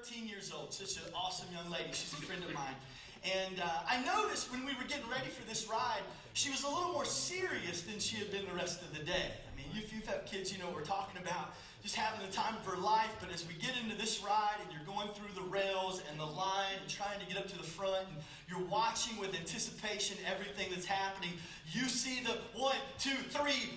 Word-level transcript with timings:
13 0.00 0.26
years 0.26 0.50
old, 0.50 0.72
such 0.72 0.96
an 1.04 1.12
awesome 1.14 1.48
young 1.52 1.70
lady. 1.70 1.92
She's 1.92 2.12
a 2.14 2.22
friend 2.24 2.42
of 2.42 2.54
mine. 2.54 2.74
And 3.20 3.60
uh, 3.60 3.84
I 3.84 4.00
noticed 4.02 4.50
when 4.50 4.64
we 4.64 4.72
were 4.72 4.88
getting 4.88 5.08
ready 5.10 5.28
for 5.28 5.46
this 5.46 5.68
ride, 5.68 6.00
she 6.32 6.48
was 6.48 6.64
a 6.64 6.68
little 6.68 6.92
more 6.92 7.04
serious 7.04 7.82
than 7.82 7.98
she 7.98 8.16
had 8.16 8.30
been 8.30 8.46
the 8.48 8.54
rest 8.54 8.80
of 8.80 8.96
the 8.96 9.04
day. 9.04 9.28
I 9.28 9.52
mean, 9.60 9.66
if 9.76 9.92
you've 9.92 10.06
had 10.06 10.24
kids, 10.24 10.50
you 10.50 10.58
know 10.58 10.66
what 10.66 10.76
we're 10.76 10.88
talking 10.88 11.20
about. 11.20 11.52
Just 11.82 11.96
having 11.96 12.26
the 12.26 12.32
time 12.32 12.56
of 12.56 12.64
her 12.64 12.80
life. 12.80 13.12
But 13.20 13.28
as 13.28 13.46
we 13.46 13.52
get 13.60 13.76
into 13.76 13.94
this 13.94 14.24
ride 14.24 14.56
and 14.64 14.72
you're 14.72 14.88
going 14.88 15.12
through 15.12 15.34
the 15.36 15.46
rails 15.50 16.00
and 16.10 16.18
the 16.18 16.24
line 16.24 16.80
and 16.80 16.88
trying 16.88 17.20
to 17.20 17.26
get 17.26 17.36
up 17.36 17.48
to 17.48 17.58
the 17.58 17.68
front 17.68 18.08
and 18.08 18.16
you're 18.48 18.66
watching 18.70 19.18
with 19.20 19.36
anticipation 19.36 20.16
everything 20.24 20.72
that's 20.72 20.86
happening, 20.86 21.32
you 21.72 21.84
see 21.90 22.24
the 22.24 22.40
one, 22.58 22.80
two, 22.98 23.20
three. 23.36 23.76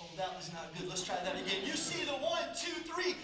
Oh, 0.00 0.08
that 0.16 0.34
was 0.34 0.50
not 0.54 0.72
good. 0.78 0.88
Let's 0.88 1.04
try 1.04 1.16
that 1.16 1.34
again. 1.36 1.60
You 1.66 1.76
see 1.76 2.06
the 2.06 2.16
one, 2.24 2.40
two, 2.56 2.72
three, 2.88 3.16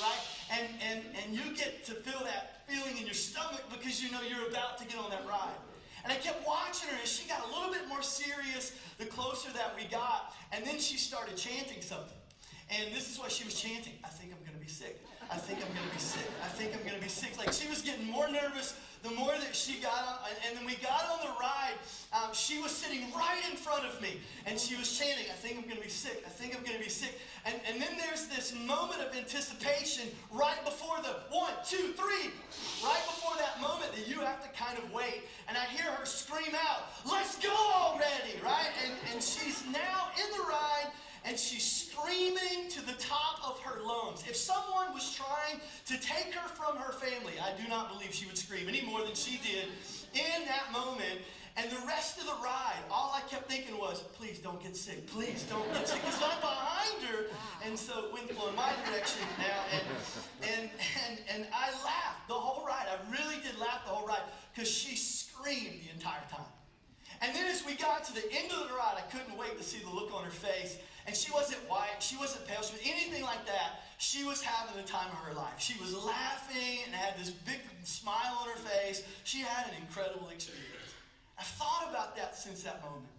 right? 0.00 0.33
And, 0.54 0.68
and, 0.90 1.02
and 1.22 1.34
you 1.34 1.54
get 1.56 1.84
to 1.86 1.92
feel 1.94 2.20
that 2.24 2.62
feeling 2.68 2.96
in 2.98 3.04
your 3.04 3.14
stomach 3.14 3.62
because 3.70 4.02
you 4.02 4.10
know 4.10 4.20
you're 4.22 4.48
about 4.48 4.78
to 4.78 4.84
get 4.86 4.98
on 4.98 5.10
that 5.10 5.26
ride. 5.28 5.58
And 6.04 6.12
I 6.12 6.16
kept 6.16 6.46
watching 6.46 6.90
her, 6.90 6.96
and 6.98 7.08
she 7.08 7.26
got 7.26 7.42
a 7.44 7.48
little 7.48 7.72
bit 7.72 7.88
more 7.88 8.02
serious 8.02 8.76
the 8.98 9.06
closer 9.06 9.50
that 9.52 9.74
we 9.76 9.84
got. 9.90 10.34
And 10.52 10.64
then 10.64 10.78
she 10.78 10.96
started 10.98 11.36
chanting 11.36 11.80
something. 11.80 12.18
And 12.70 12.94
this 12.94 13.10
is 13.10 13.18
what 13.18 13.32
she 13.32 13.44
was 13.44 13.54
chanting 13.54 13.92
I 14.04 14.08
think 14.08 14.32
I'm 14.32 14.40
going 14.40 14.56
to 14.58 14.64
be 14.64 14.70
sick. 14.70 15.00
I 15.30 15.36
think 15.36 15.60
I'm 15.60 15.72
going 15.74 15.88
to 15.88 15.94
be 15.94 16.00
sick. 16.00 16.28
I 16.42 16.48
think 16.48 16.74
I'm 16.74 16.82
going 16.82 16.96
to 16.96 17.02
be 17.02 17.08
sick. 17.08 17.36
Like 17.38 17.52
she 17.52 17.68
was 17.68 17.82
getting 17.82 18.06
more 18.06 18.28
nervous 18.28 18.76
the 19.02 19.10
more 19.10 19.32
that 19.32 19.54
she 19.54 19.80
got 19.80 19.92
on. 20.06 20.16
And 20.48 20.56
then 20.56 20.64
we 20.64 20.76
got 20.76 21.04
on 21.12 21.20
the 21.20 21.32
ride, 21.40 21.76
um, 22.12 22.33
she 22.44 22.60
was 22.60 22.72
sitting 22.72 23.00
right 23.16 23.40
in 23.50 23.56
front 23.56 23.84
of 23.84 24.00
me. 24.02 24.20
And 24.46 24.60
she 24.60 24.76
was 24.76 24.98
chanting, 24.98 25.26
I 25.30 25.36
think 25.40 25.56
I'm 25.56 25.64
going 25.64 25.76
to 25.76 25.82
be 25.82 25.88
sick. 25.88 26.22
I 26.26 26.28
think 26.28 26.54
I'm 26.54 26.62
going 26.62 26.76
to 26.76 26.84
be 26.84 26.90
sick. 26.90 27.18
And, 27.46 27.54
and 27.68 27.80
then 27.80 27.96
there's 27.96 28.26
this 28.28 28.54
moment 28.54 29.00
of 29.00 29.16
anticipation 29.16 30.08
right 30.30 30.62
before 30.64 30.96
the 31.02 31.16
one, 31.34 31.52
two, 31.66 31.94
three, 31.96 32.30
right 32.84 33.04
before 33.06 33.32
that 33.38 33.60
moment 33.60 33.92
that 33.96 34.06
you 34.06 34.20
have 34.20 34.42
to 34.42 34.48
kind 34.58 34.76
of 34.78 34.92
wait. 34.92 35.24
And 35.48 35.56
I 35.56 35.64
hear 35.64 35.90
her 35.92 36.04
scream 36.04 36.54
out, 36.54 36.92
Let's 37.10 37.36
go 37.36 37.54
already, 37.74 38.36
right? 38.44 38.70
And, 38.84 38.92
and 39.12 39.22
she's 39.22 39.64
now 39.66 40.12
in 40.20 40.36
the 40.36 40.44
ride 40.44 40.92
and 41.24 41.38
she's 41.38 41.64
screaming 41.64 42.68
to 42.68 42.84
the 42.84 42.92
top 42.94 43.40
of 43.48 43.58
her 43.60 43.82
lungs. 43.82 44.24
If 44.28 44.36
someone 44.36 44.92
was 44.92 45.14
trying 45.14 45.58
to 45.86 45.98
take 45.98 46.34
her 46.34 46.48
from 46.48 46.76
her 46.76 46.92
family, 46.92 47.32
I 47.42 47.58
do 47.60 47.66
not 47.68 47.90
believe 47.90 48.12
she 48.12 48.26
would 48.26 48.36
scream 48.36 48.68
any 48.68 48.82
more 48.82 49.02
than 49.02 49.14
she 49.14 49.40
did 49.42 49.68
in 50.12 50.44
that 50.46 50.70
moment. 50.70 51.20
And 51.56 51.70
the 51.70 51.86
rest 51.86 52.18
of 52.18 52.26
the 52.26 52.34
ride, 52.42 52.82
all 52.90 53.14
I 53.14 53.20
kept 53.28 53.48
thinking 53.48 53.78
was, 53.78 54.02
please 54.18 54.40
don't 54.40 54.60
get 54.60 54.76
sick. 54.76 55.06
Please 55.06 55.46
don't 55.48 55.72
get 55.72 55.88
sick. 55.88 56.00
Because 56.00 56.20
I'm 56.20 56.40
behind 56.40 57.02
her. 57.04 57.26
And 57.64 57.78
so 57.78 58.06
it 58.06 58.12
went 58.12 58.28
in 58.28 58.36
my 58.56 58.72
direction 58.84 59.22
now. 59.38 59.62
And, 59.72 59.86
and, 60.58 60.70
and, 61.06 61.18
and 61.32 61.46
I 61.54 61.70
laughed 61.84 62.26
the 62.26 62.34
whole 62.34 62.66
ride. 62.66 62.86
I 62.90 62.98
really 63.12 63.40
did 63.42 63.58
laugh 63.60 63.84
the 63.84 63.92
whole 63.92 64.06
ride 64.06 64.22
because 64.52 64.68
she 64.68 64.96
screamed 64.96 65.78
the 65.86 65.94
entire 65.94 66.24
time. 66.28 66.50
And 67.22 67.34
then 67.34 67.46
as 67.46 67.64
we 67.64 67.74
got 67.74 68.02
to 68.04 68.14
the 68.14 68.24
end 68.32 68.50
of 68.50 68.68
the 68.68 68.74
ride, 68.74 68.96
I 68.98 69.02
couldn't 69.12 69.38
wait 69.38 69.56
to 69.56 69.62
see 69.62 69.78
the 69.78 69.90
look 69.90 70.12
on 70.12 70.24
her 70.24 70.30
face. 70.30 70.78
And 71.06 71.14
she 71.14 71.30
wasn't 71.30 71.60
white, 71.70 72.00
she 72.00 72.16
wasn't 72.16 72.46
pale, 72.46 72.62
she 72.62 72.72
was 72.72 72.82
anything 72.84 73.22
like 73.22 73.46
that. 73.46 73.84
She 73.98 74.24
was 74.24 74.42
having 74.42 74.74
the 74.80 74.88
time 74.88 75.08
of 75.12 75.18
her 75.18 75.34
life. 75.34 75.54
She 75.58 75.78
was 75.80 75.94
laughing 75.94 76.80
and 76.84 76.94
had 76.94 77.16
this 77.18 77.30
big 77.30 77.60
smile 77.84 78.38
on 78.40 78.48
her 78.48 78.56
face. 78.56 79.04
She 79.22 79.38
had 79.38 79.68
an 79.68 79.74
incredible 79.80 80.28
experience. 80.30 80.93
I've 81.38 81.46
thought 81.46 81.86
about 81.90 82.16
that 82.16 82.36
since 82.36 82.62
that 82.62 82.82
moment. 82.82 83.10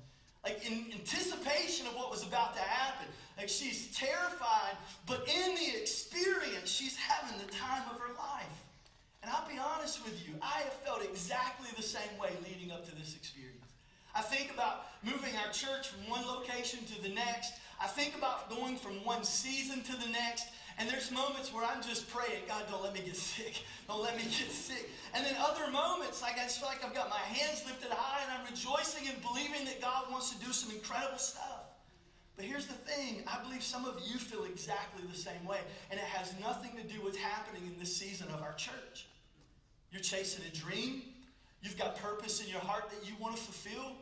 Like 0.43 0.65
in 0.69 0.91
anticipation 0.93 1.87
of 1.87 1.95
what 1.95 2.11
was 2.11 2.23
about 2.25 2.55
to 2.55 2.61
happen. 2.61 3.07
Like 3.37 3.49
she's 3.49 3.95
terrified, 3.95 4.77
but 5.07 5.27
in 5.27 5.55
the 5.55 5.79
experience, 5.79 6.69
she's 6.69 6.95
having 6.95 7.37
the 7.39 7.51
time 7.51 7.83
of 7.91 7.99
her 7.99 8.13
life. 8.13 8.63
And 9.21 9.33
I'll 9.33 9.49
be 9.49 9.57
honest 9.57 10.05
with 10.05 10.25
you, 10.27 10.35
I 10.41 10.59
have 10.61 10.73
felt 10.73 11.03
exactly 11.03 11.67
the 11.75 11.81
same 11.81 12.17
way 12.21 12.29
leading 12.47 12.71
up 12.71 12.85
to 12.87 12.95
this 12.95 13.15
experience. 13.15 13.65
I 14.13 14.21
think 14.21 14.53
about 14.53 14.85
moving 15.03 15.35
our 15.43 15.51
church 15.51 15.89
from 15.89 16.09
one 16.09 16.25
location 16.25 16.85
to 16.85 17.01
the 17.01 17.09
next. 17.09 17.53
I 17.81 17.87
think 17.87 18.15
about 18.15 18.49
going 18.49 18.77
from 18.77 19.03
one 19.03 19.23
season 19.23 19.81
to 19.83 19.91
the 19.91 20.09
next. 20.09 20.47
And 20.77 20.89
there's 20.89 21.09
moments 21.09 21.53
where 21.53 21.63
I'm 21.63 21.81
just 21.81 22.09
praying, 22.09 22.43
God, 22.47 22.63
don't 22.69 22.83
let 22.83 22.93
me 22.93 22.99
get 23.05 23.15
sick. 23.15 23.63
Don't 23.87 24.03
let 24.03 24.17
me 24.17 24.23
get 24.23 24.51
sick. 24.51 24.89
And 25.13 25.25
then 25.25 25.35
other 25.39 25.71
moments, 25.71 26.21
like 26.21 26.37
I 26.37 26.43
just 26.43 26.59
feel 26.59 26.67
like 26.67 26.83
I've 26.83 26.93
got 26.93 27.09
my 27.09 27.19
hands 27.19 27.63
lifted 27.65 27.91
high 27.91 28.23
and 28.23 28.31
I'm 28.33 28.45
rejoicing 28.51 29.07
and 29.07 29.21
believing 29.21 29.63
that 29.65 29.79
God 29.79 30.11
wants 30.11 30.31
to 30.35 30.45
do 30.45 30.51
some 30.51 30.71
incredible 30.75 31.17
stuff. 31.17 31.63
But 32.35 32.45
here's 32.45 32.67
the 32.67 32.73
thing 32.73 33.23
I 33.25 33.41
believe 33.41 33.63
some 33.63 33.85
of 33.85 34.01
you 34.05 34.17
feel 34.17 34.43
exactly 34.43 35.03
the 35.09 35.17
same 35.17 35.45
way. 35.45 35.59
And 35.91 35.99
it 35.99 36.05
has 36.07 36.33
nothing 36.41 36.71
to 36.75 36.83
do 36.83 37.01
with 37.01 37.15
happening 37.15 37.63
in 37.65 37.79
this 37.79 37.95
season 37.95 38.27
of 38.33 38.41
our 38.41 38.53
church. 38.53 39.07
You're 39.91 40.01
chasing 40.01 40.43
a 40.45 40.53
dream, 40.53 41.03
you've 41.61 41.77
got 41.77 41.95
purpose 41.95 42.43
in 42.43 42.49
your 42.49 42.59
heart 42.59 42.89
that 42.89 43.07
you 43.07 43.15
want 43.19 43.37
to 43.37 43.41
fulfill. 43.41 43.93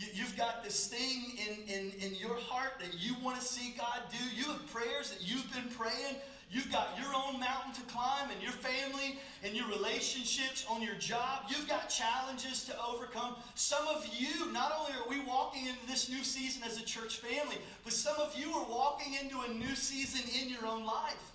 You, 0.00 0.24
have 0.24 0.36
got 0.36 0.64
this 0.64 0.86
thing 0.86 1.36
in, 1.36 1.68
in, 1.68 1.92
in 2.00 2.14
your 2.14 2.34
heart 2.36 2.80
that 2.80 2.94
you 2.98 3.14
want 3.22 3.38
to 3.38 3.42
see 3.44 3.74
God 3.76 4.00
do. 4.10 4.16
You 4.34 4.44
have 4.44 4.66
prayers 4.72 5.10
that 5.10 5.20
you've 5.20 5.52
been 5.52 5.68
praying. 5.76 6.16
You've 6.50 6.72
got 6.72 6.98
your 6.98 7.14
own 7.14 7.38
mountain 7.38 7.74
to 7.74 7.82
climb 7.92 8.30
and 8.30 8.42
your 8.42 8.52
family 8.52 9.18
and 9.44 9.54
your 9.54 9.68
relationships 9.68 10.64
on 10.68 10.82
your 10.82 10.94
job. 10.94 11.44
You've 11.48 11.68
got 11.68 11.88
challenges 11.88 12.64
to 12.64 12.74
overcome. 12.82 13.36
Some 13.54 13.86
of 13.86 14.08
you, 14.12 14.50
not 14.52 14.72
only 14.76 14.92
are 14.92 15.08
we 15.08 15.20
walking 15.28 15.66
into 15.66 15.86
this 15.86 16.08
new 16.08 16.24
season 16.24 16.62
as 16.64 16.80
a 16.80 16.84
church 16.84 17.18
family, 17.18 17.58
but 17.84 17.92
some 17.92 18.16
of 18.16 18.34
you 18.36 18.52
are 18.52 18.66
walking 18.68 19.14
into 19.22 19.42
a 19.42 19.52
new 19.52 19.74
season 19.76 20.22
in 20.40 20.48
your 20.48 20.66
own 20.66 20.84
life. 20.84 21.29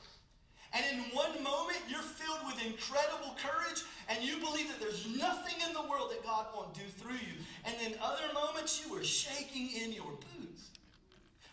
And 0.75 0.83
in 0.91 0.99
one 1.15 1.41
moment, 1.41 1.79
you're 1.87 2.01
filled 2.01 2.39
with 2.45 2.63
incredible 2.65 3.35
courage 3.39 3.83
and 4.09 4.21
you 4.21 4.37
believe 4.37 4.67
that 4.67 4.79
there's 4.79 5.07
nothing 5.17 5.55
in 5.65 5.73
the 5.73 5.81
world 5.81 6.11
that 6.11 6.23
God 6.23 6.47
won't 6.53 6.73
do 6.73 6.83
through 6.97 7.15
you. 7.15 7.39
And 7.63 7.75
then 7.79 7.97
other 8.01 8.33
moments, 8.33 8.85
you 8.85 8.93
are 8.95 9.03
shaking 9.03 9.69
in 9.71 9.93
your 9.93 10.11
boots. 10.37 10.69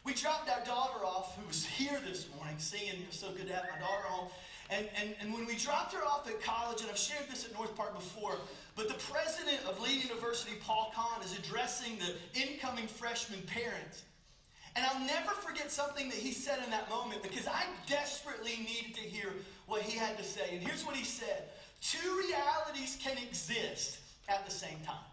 We 0.05 0.13
dropped 0.15 0.51
our 0.51 0.65
daughter 0.65 1.05
off, 1.05 1.37
who 1.39 1.47
was 1.47 1.65
here 1.65 2.01
this 2.05 2.27
morning 2.37 2.57
singing. 2.59 3.01
It 3.01 3.07
was 3.07 3.19
so 3.19 3.31
good 3.31 3.47
to 3.47 3.55
have 3.55 3.65
my 3.73 3.79
daughter 3.79 4.03
home. 4.03 4.29
And, 4.69 4.89
and, 5.01 5.15
and 5.21 5.33
when 5.33 5.47
we 5.47 5.55
dropped 5.55 5.95
her 5.95 6.05
off 6.05 6.29
at 6.29 6.43
college, 6.43 6.81
and 6.81 6.91
I've 6.91 6.99
shared 6.99 7.29
this 7.31 7.45
at 7.45 7.55
North 7.55 7.77
Park 7.77 7.95
before, 7.95 8.37
but 8.75 8.89
the 8.89 8.95
president 8.95 9.61
of 9.69 9.81
Lee 9.81 10.01
University, 10.01 10.57
Paul 10.61 10.93
Conn, 10.95 11.23
is 11.23 11.39
addressing 11.39 11.99
the 11.99 12.41
incoming 12.41 12.89
freshman 12.89 13.43
parents. 13.43 14.03
And 14.75 14.87
I'll 14.87 15.07
never 15.07 15.33
forget 15.33 15.71
something 15.71 16.09
that 16.09 16.19
he 16.19 16.33
said 16.33 16.59
in 16.65 16.71
that 16.71 16.89
moment 16.89 17.23
because 17.23 17.47
I 17.47 17.65
desperately 17.87 18.57
needed 18.59 18.95
to 18.95 19.01
hear 19.01 19.35
what 19.67 19.83
he 19.83 19.99
had 19.99 20.17
to 20.19 20.25
say. 20.25 20.57
And 20.57 20.67
here's 20.67 20.85
what 20.85 20.97
he 20.97 21.05
said 21.05 21.45
Two 21.81 22.23
realities 22.27 22.99
can 23.03 23.19
exist 23.19 23.99
at 24.29 24.47
the 24.47 24.53
same 24.53 24.79
time. 24.87 25.05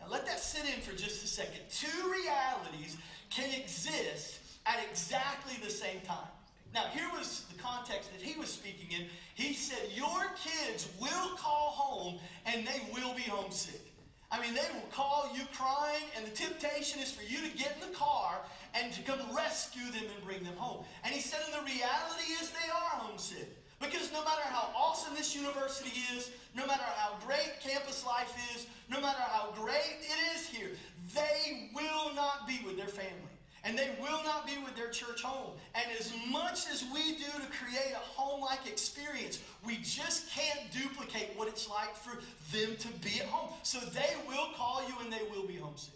Now 0.00 0.06
let 0.10 0.26
that 0.26 0.40
sit 0.40 0.64
in 0.64 0.80
for 0.80 0.96
just 0.96 1.24
a 1.24 1.28
second. 1.28 1.60
Two 1.70 2.10
realities 2.10 2.96
can 3.30 3.50
exist 3.54 4.40
at 4.66 4.78
exactly 4.90 5.54
the 5.62 5.70
same 5.70 6.00
time. 6.00 6.28
Now, 6.74 6.84
here 6.94 7.08
was 7.12 7.44
the 7.52 7.62
context 7.62 8.10
that 8.12 8.22
he 8.22 8.38
was 8.38 8.48
speaking 8.48 8.98
in. 8.98 9.06
He 9.34 9.52
said, 9.52 9.90
Your 9.94 10.24
kids 10.42 10.88
will 10.98 11.36
call 11.36 11.70
home 11.70 12.18
and 12.46 12.66
they 12.66 12.80
will 12.92 13.14
be 13.14 13.22
homesick. 13.22 13.80
I 14.32 14.40
mean, 14.40 14.54
they 14.54 14.66
will 14.72 14.88
call 14.90 15.30
you 15.36 15.42
crying, 15.52 16.04
and 16.16 16.24
the 16.24 16.30
temptation 16.30 17.00
is 17.02 17.12
for 17.12 17.22
you 17.22 17.46
to 17.46 17.54
get 17.56 17.76
in 17.76 17.92
the 17.92 17.94
car 17.94 18.40
and 18.74 18.90
to 18.94 19.02
come 19.02 19.20
rescue 19.36 19.84
them 19.92 20.04
and 20.12 20.24
bring 20.24 20.42
them 20.42 20.56
home. 20.56 20.86
And 21.04 21.14
he 21.14 21.20
said, 21.20 21.40
and 21.44 21.52
the 21.52 21.70
reality 21.70 22.32
is 22.40 22.50
they 22.50 22.70
are 22.70 22.96
homesick. 23.04 23.54
Because 23.78 24.10
no 24.10 24.24
matter 24.24 24.42
how 24.44 24.70
awesome 24.74 25.14
this 25.14 25.36
university 25.36 26.00
is, 26.16 26.30
no 26.56 26.66
matter 26.66 26.84
how 26.96 27.14
great 27.26 27.60
campus 27.60 28.06
life 28.06 28.32
is, 28.56 28.66
no 28.88 29.00
matter 29.02 29.20
how 29.20 29.52
great 29.54 29.98
it 30.00 30.34
is 30.34 30.46
here, 30.46 30.70
they 31.14 31.70
will 31.74 32.14
not 32.14 32.46
be 32.46 32.60
with 32.64 32.78
their 32.78 32.86
family. 32.86 33.31
And 33.64 33.78
they 33.78 33.90
will 34.00 34.22
not 34.24 34.46
be 34.46 34.54
with 34.64 34.74
their 34.74 34.90
church 34.90 35.22
home. 35.22 35.52
And 35.74 35.84
as 35.98 36.12
much 36.30 36.66
as 36.70 36.84
we 36.92 37.12
do 37.12 37.24
to 37.24 37.46
create 37.46 37.92
a 37.94 37.98
home 37.98 38.40
like 38.40 38.66
experience, 38.66 39.38
we 39.64 39.76
just 39.76 40.30
can't 40.30 40.70
duplicate 40.72 41.30
what 41.36 41.46
it's 41.46 41.68
like 41.68 41.94
for 41.94 42.18
them 42.52 42.76
to 42.76 42.88
be 43.08 43.20
at 43.20 43.26
home. 43.26 43.50
So 43.62 43.78
they 43.78 44.14
will 44.26 44.48
call 44.56 44.82
you 44.88 44.94
and 45.02 45.12
they 45.12 45.22
will 45.30 45.46
be 45.46 45.56
homesick. 45.56 45.94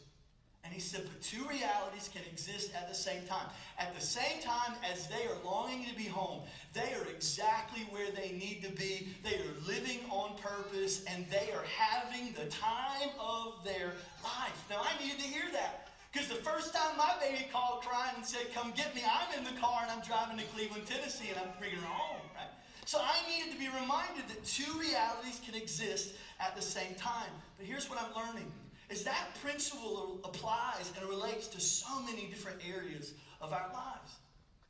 And 0.67 0.75
he 0.75 0.81
said, 0.81 1.03
but 1.05 1.23
two 1.23 1.45
realities 1.49 2.11
can 2.13 2.23
exist 2.29 2.73
at 2.75 2.89
the 2.89 2.95
same 2.95 3.25
time. 3.27 3.47
At 3.79 3.95
the 3.95 4.01
same 4.01 4.43
time 4.43 4.75
as 4.93 5.07
they 5.07 5.25
are 5.27 5.37
longing 5.45 5.87
to 5.87 5.95
be 5.95 6.07
home, 6.07 6.41
they 6.73 6.93
are 6.95 7.07
exactly 7.09 7.83
where 7.91 8.11
they 8.11 8.33
need 8.33 8.65
to 8.65 8.71
be. 8.71 9.09
They 9.23 9.37
are 9.37 9.55
living 9.65 10.01
on 10.11 10.37
purpose 10.39 11.05
and 11.05 11.25
they 11.31 11.53
are 11.53 11.63
having 11.79 12.33
the 12.33 12.51
time 12.51 13.11
of 13.21 13.63
their 13.65 13.93
life. 14.25 14.65
Now, 14.69 14.83
I 14.83 15.01
needed 15.01 15.21
to 15.21 15.29
hear 15.29 15.45
that. 15.53 15.89
Because 16.17 16.31
the 16.31 16.43
first 16.43 16.73
time 16.73 16.97
my 16.97 17.13
baby 17.21 17.47
called 17.53 17.83
crying 17.83 18.15
and 18.17 18.25
said, 18.25 18.47
Come 18.55 18.73
get 18.75 18.95
me, 18.95 19.03
I'm 19.05 19.39
in 19.39 19.45
the 19.45 19.61
car 19.61 19.81
and 19.83 19.91
I'm 19.91 20.01
driving 20.01 20.39
to 20.39 20.45
Cleveland, 20.45 20.87
Tennessee, 20.87 21.29
and 21.29 21.37
I'm 21.37 21.53
bringing 21.59 21.77
her 21.77 21.93
home, 21.93 22.23
right? 22.35 22.49
So 22.87 22.99
I 22.99 23.21
needed 23.29 23.53
to 23.53 23.59
be 23.59 23.69
reminded 23.69 24.27
that 24.29 24.43
two 24.43 24.73
realities 24.81 25.43
can 25.45 25.55
exist 25.55 26.15
at 26.41 26.57
the 26.57 26.63
same 26.63 26.95
time. 26.95 27.29
But 27.59 27.67
here's 27.67 27.91
what 27.91 28.01
I'm 28.01 28.17
learning 28.17 28.51
is 28.89 29.05
that 29.05 29.37
principle 29.43 30.19
applies 30.25 30.91
and 30.99 31.07
relates 31.07 31.49
to 31.49 31.61
so 31.61 32.01
many 32.01 32.29
different 32.29 32.63
areas 32.67 33.13
of 33.43 33.53
our 33.53 33.69
lives. 33.75 34.17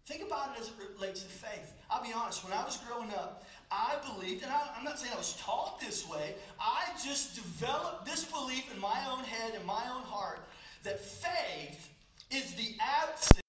Think 0.04 0.26
about 0.26 0.56
it 0.56 0.62
as 0.62 0.66
it 0.66 0.74
relates 0.98 1.22
to 1.22 1.28
faith. 1.28 1.74
I'll 1.88 2.02
be 2.02 2.12
honest, 2.12 2.42
when 2.42 2.54
I 2.54 2.64
was 2.64 2.76
growing 2.78 3.10
up, 3.10 3.44
I 3.70 3.94
believed, 4.12 4.42
and 4.42 4.50
I, 4.50 4.62
am 4.76 4.84
not 4.84 4.98
saying 4.98 5.12
I 5.14 5.18
was 5.18 5.36
taught 5.40 5.80
this 5.80 6.08
way, 6.08 6.34
I 6.58 6.86
just 7.04 7.36
developed 7.36 8.04
this 8.04 8.24
belief 8.24 8.72
in 8.74 8.80
my 8.80 8.98
own 9.08 9.22
head 9.22 9.52
and 9.54 9.64
my 9.64 9.84
own 9.94 10.02
heart 10.02 10.40
that 10.86 11.00
faith 11.00 11.88
is 12.30 12.54
the 12.54 12.76
absence. 12.80 13.45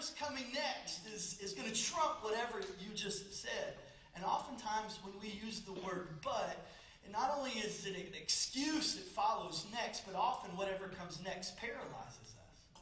Whatever's 0.00 0.16
coming 0.18 0.44
next 0.54 1.06
is, 1.14 1.38
is 1.42 1.52
going 1.52 1.70
to 1.70 1.74
trump 1.74 2.22
whatever 2.22 2.60
you 2.80 2.94
just 2.94 3.42
said. 3.42 3.74
And 4.16 4.24
oftentimes, 4.24 4.98
when 5.04 5.12
we 5.20 5.38
use 5.44 5.60
the 5.60 5.72
word 5.72 6.08
but, 6.24 6.66
and 7.04 7.12
not 7.12 7.34
only 7.36 7.50
is 7.50 7.86
it 7.86 7.96
an 7.96 8.14
excuse 8.14 8.94
that 8.94 9.04
follows 9.04 9.66
next, 9.72 10.06
but 10.06 10.14
often 10.14 10.56
whatever 10.56 10.88
comes 10.88 11.20
next 11.22 11.56
paralyzes 11.58 12.34
us. 12.40 12.80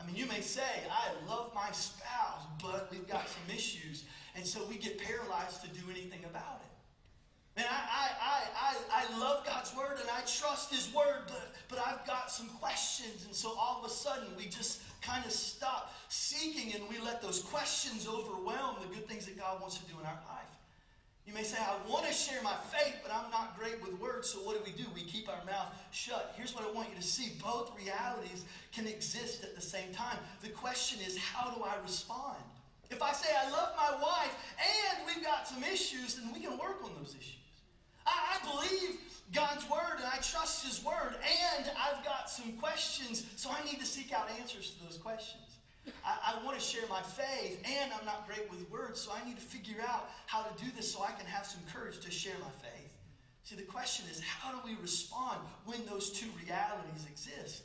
I 0.00 0.06
mean, 0.06 0.16
you 0.16 0.24
may 0.26 0.40
say, 0.40 0.62
I 0.90 1.28
love 1.28 1.52
my 1.54 1.70
spouse, 1.72 2.46
but 2.62 2.88
we've 2.90 3.06
got 3.06 3.28
some 3.28 3.54
issues, 3.54 4.04
and 4.34 4.46
so 4.46 4.64
we 4.66 4.76
get 4.76 4.98
paralyzed 4.98 5.62
to 5.64 5.68
do 5.68 5.90
anything 5.90 6.24
about 6.24 6.62
it. 6.62 6.74
Man, 7.56 7.66
I, 7.70 7.76
I, 7.92 8.06
I, 8.26 9.04
I, 9.04 9.04
I 9.14 9.18
love 9.20 9.46
God's 9.46 9.76
word 9.76 9.98
and 10.00 10.08
I 10.10 10.22
trust 10.22 10.74
His 10.74 10.92
word, 10.92 11.22
but, 11.28 11.52
but 11.68 11.78
I've 11.78 12.04
got 12.04 12.28
some 12.28 12.48
questions. 12.48 13.26
And 13.26 13.34
so 13.34 13.50
all 13.50 13.78
of 13.78 13.88
a 13.88 13.94
sudden, 13.94 14.26
we 14.36 14.46
just 14.46 14.80
kind 15.04 15.24
of 15.24 15.32
stop 15.32 15.92
seeking 16.08 16.74
and 16.74 16.82
we 16.88 16.98
let 16.98 17.20
those 17.20 17.40
questions 17.40 18.08
overwhelm 18.08 18.76
the 18.80 18.94
good 18.94 19.06
things 19.06 19.26
that 19.26 19.38
God 19.38 19.60
wants 19.60 19.78
to 19.78 19.84
do 19.84 19.94
in 20.00 20.06
our 20.06 20.20
life. 20.28 20.44
You 21.26 21.32
may 21.32 21.42
say, 21.42 21.56
I 21.58 21.90
want 21.90 22.06
to 22.06 22.12
share 22.12 22.42
my 22.42 22.54
faith, 22.70 22.96
but 23.02 23.10
I'm 23.10 23.30
not 23.30 23.58
great 23.58 23.80
with 23.80 23.98
words, 23.98 24.28
so 24.28 24.40
what 24.40 24.58
do 24.58 24.70
we 24.70 24.76
do? 24.76 24.88
We 24.94 25.02
keep 25.02 25.28
our 25.28 25.42
mouth 25.46 25.72
shut. 25.90 26.34
Here's 26.36 26.54
what 26.54 26.64
I 26.64 26.70
want 26.72 26.90
you 26.90 26.96
to 26.96 27.02
see 27.02 27.32
both 27.42 27.72
realities 27.78 28.44
can 28.72 28.86
exist 28.86 29.42
at 29.42 29.54
the 29.54 29.62
same 29.62 29.90
time. 29.94 30.18
The 30.42 30.50
question 30.50 30.98
is, 31.06 31.16
how 31.16 31.50
do 31.50 31.62
I 31.62 31.80
respond? 31.82 32.36
If 32.90 33.02
I 33.02 33.12
say 33.12 33.28
I 33.34 33.50
love 33.50 33.70
my 33.76 34.02
wife 34.02 34.36
and 34.58 35.06
we've 35.06 35.24
got 35.24 35.48
some 35.48 35.64
issues, 35.64 36.16
then 36.16 36.30
we 36.32 36.40
can 36.40 36.58
work 36.58 36.84
on 36.84 36.90
those 36.98 37.16
issues. 37.18 37.40
I, 38.06 38.36
I 38.36 38.50
believe 38.52 39.00
God's 39.34 39.68
word 39.68 39.96
and 39.96 40.06
I 40.06 40.18
trust 40.18 40.64
His 40.64 40.84
word. 40.84 41.16
And 41.56 41.70
I've 41.76 42.04
got 42.04 42.30
some 42.30 42.52
questions, 42.52 43.26
so 43.36 43.50
I 43.50 43.64
need 43.64 43.80
to 43.80 43.86
seek 43.86 44.12
out 44.12 44.28
answers 44.38 44.70
to 44.70 44.84
those 44.84 44.96
questions. 44.96 45.42
I, 46.04 46.36
I 46.40 46.44
want 46.44 46.58
to 46.58 46.64
share 46.64 46.88
my 46.88 47.02
faith, 47.02 47.62
and 47.64 47.92
I'm 47.92 48.06
not 48.06 48.26
great 48.26 48.50
with 48.50 48.70
words, 48.70 49.00
so 49.00 49.12
I 49.12 49.26
need 49.26 49.36
to 49.36 49.42
figure 49.42 49.82
out 49.86 50.08
how 50.26 50.42
to 50.42 50.64
do 50.64 50.70
this 50.76 50.90
so 50.90 51.02
I 51.02 51.10
can 51.12 51.26
have 51.26 51.44
some 51.44 51.60
courage 51.72 52.00
to 52.00 52.10
share 52.10 52.36
my 52.40 52.50
faith. 52.62 52.92
See, 53.42 53.56
the 53.56 53.62
question 53.62 54.06
is 54.10 54.20
how 54.20 54.52
do 54.52 54.58
we 54.64 54.76
respond 54.80 55.40
when 55.66 55.84
those 55.84 56.10
two 56.10 56.28
realities 56.42 57.06
exist? 57.10 57.64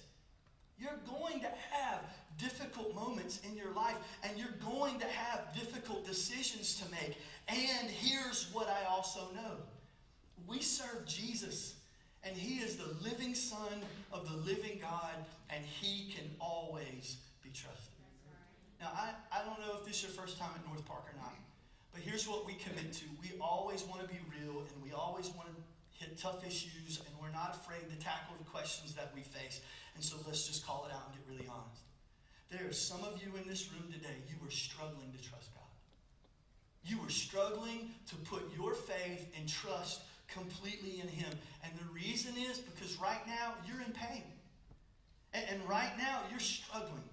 You're 0.78 1.00
going 1.08 1.40
to 1.42 1.52
have 1.72 2.02
difficult 2.38 2.96
moments 2.96 3.42
in 3.50 3.56
your 3.56 3.72
life, 3.74 3.98
and 4.24 4.38
you're 4.38 4.56
going 4.66 5.00
to 5.00 5.08
have 5.08 5.54
difficult 5.54 6.06
decisions 6.06 6.82
to 6.82 6.92
make. 6.92 7.18
And 7.48 7.90
here's 7.90 8.50
what 8.54 8.70
I 8.70 8.90
also 8.90 9.30
know 9.34 9.58
we 10.48 10.62
serve 10.62 11.06
Jesus, 11.06 11.76
and 12.24 12.36
He 12.36 12.64
is 12.64 12.78
the 12.78 12.94
living 13.04 13.36
Son 13.36 13.84
of 14.12 14.30
the 14.30 14.38
living 14.38 14.80
God, 14.82 15.26
and 15.50 15.66
He 15.66 16.12
can 16.12 16.26
always 16.40 17.18
be 17.44 17.50
trusted. 17.50 17.94
Now, 18.80 18.92
I, 18.96 19.12
I 19.32 19.44
don't 19.44 19.60
know 19.60 19.76
if 19.78 19.86
this 19.86 19.98
is 19.98 20.04
your 20.04 20.12
first 20.12 20.40
time 20.40 20.52
at 20.56 20.66
North 20.66 20.86
Park 20.86 21.04
or 21.04 21.18
not, 21.20 21.36
but 21.92 22.02
here's 22.02 22.28
what 22.28 22.46
we 22.46 22.54
commit 22.54 22.94
to. 22.94 23.06
We 23.22 23.34
always 23.42 23.84
want 23.84 24.02
to 24.02 24.08
be 24.08 24.20
real, 24.32 24.60
and 24.60 24.84
we 24.84 24.94
always 24.94 25.28
want 25.36 25.50
to 25.50 25.56
hit 25.92 26.18
tough 26.18 26.48
issues, 26.48 27.02
and 27.06 27.12
we're 27.22 27.32
not 27.32 27.56
afraid 27.56 27.90
to 27.90 27.96
tackle 28.00 28.36
the 28.38 28.46
questions 28.46 28.94
that 28.96 29.12
we 29.14 29.22
face. 29.22 29.60
And 29.96 30.04
so 30.04 30.16
let's 30.26 30.48
just 30.48 30.66
call 30.66 30.88
it 30.90 30.96
out 30.96 31.12
and 31.12 31.16
get 31.16 31.24
really 31.28 31.50
honest. 31.50 31.84
There 32.50 32.68
are 32.70 32.74
some 32.74 33.04
of 33.04 33.22
you 33.22 33.36
in 33.36 33.48
this 33.48 33.70
room 33.72 33.92
today, 33.92 34.16
you 34.28 34.36
were 34.42 34.50
struggling 34.50 35.12
to 35.12 35.30
trust 35.30 35.54
God. 35.54 35.64
You 36.86 37.00
were 37.02 37.10
struggling 37.10 37.92
to 38.08 38.16
put 38.16 38.50
your 38.56 38.74
faith 38.74 39.28
and 39.38 39.48
trust 39.48 40.02
completely 40.34 41.00
in 41.02 41.08
Him. 41.08 41.32
And 41.64 41.74
the 41.80 41.94
reason 41.94 42.34
is 42.38 42.60
because 42.60 43.00
right 43.00 43.26
now 43.28 43.54
you're 43.68 43.82
in 43.82 43.92
pain. 43.94 44.24
And, 45.34 45.46
and 45.50 45.70
right 45.70 45.92
now 45.98 46.22
you're 46.32 46.40
struggling. 46.40 47.10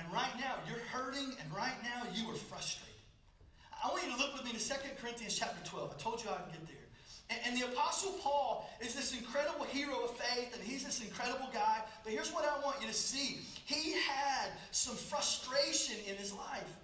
And 0.00 0.10
right 0.14 0.32
now, 0.38 0.54
you're 0.66 0.80
hurting, 0.90 1.34
and 1.42 1.54
right 1.54 1.76
now, 1.82 2.08
you 2.14 2.30
are 2.30 2.34
frustrated. 2.34 2.88
I 3.84 3.88
want 3.88 4.04
you 4.04 4.12
to 4.12 4.18
look 4.18 4.32
with 4.32 4.44
me 4.44 4.58
to 4.58 4.58
2 4.58 4.74
Corinthians 5.00 5.38
chapter 5.38 5.62
12. 5.68 5.94
I 5.94 6.02
told 6.02 6.24
you 6.24 6.30
I'd 6.30 6.50
get 6.52 6.66
there. 6.66 6.76
And, 7.28 7.38
and 7.44 7.60
the 7.60 7.66
Apostle 7.66 8.12
Paul 8.22 8.68
is 8.80 8.94
this 8.94 9.16
incredible 9.16 9.66
hero 9.66 10.04
of 10.04 10.16
faith, 10.16 10.54
and 10.54 10.62
he's 10.62 10.84
this 10.84 11.02
incredible 11.02 11.48
guy. 11.52 11.82
But 12.02 12.12
here's 12.12 12.32
what 12.32 12.44
I 12.46 12.64
want 12.64 12.80
you 12.80 12.88
to 12.88 12.94
see 12.94 13.40
he 13.66 13.92
had 13.92 14.50
some 14.70 14.96
frustration 14.96 15.96
in 16.08 16.16
his 16.16 16.32
life. 16.32 16.76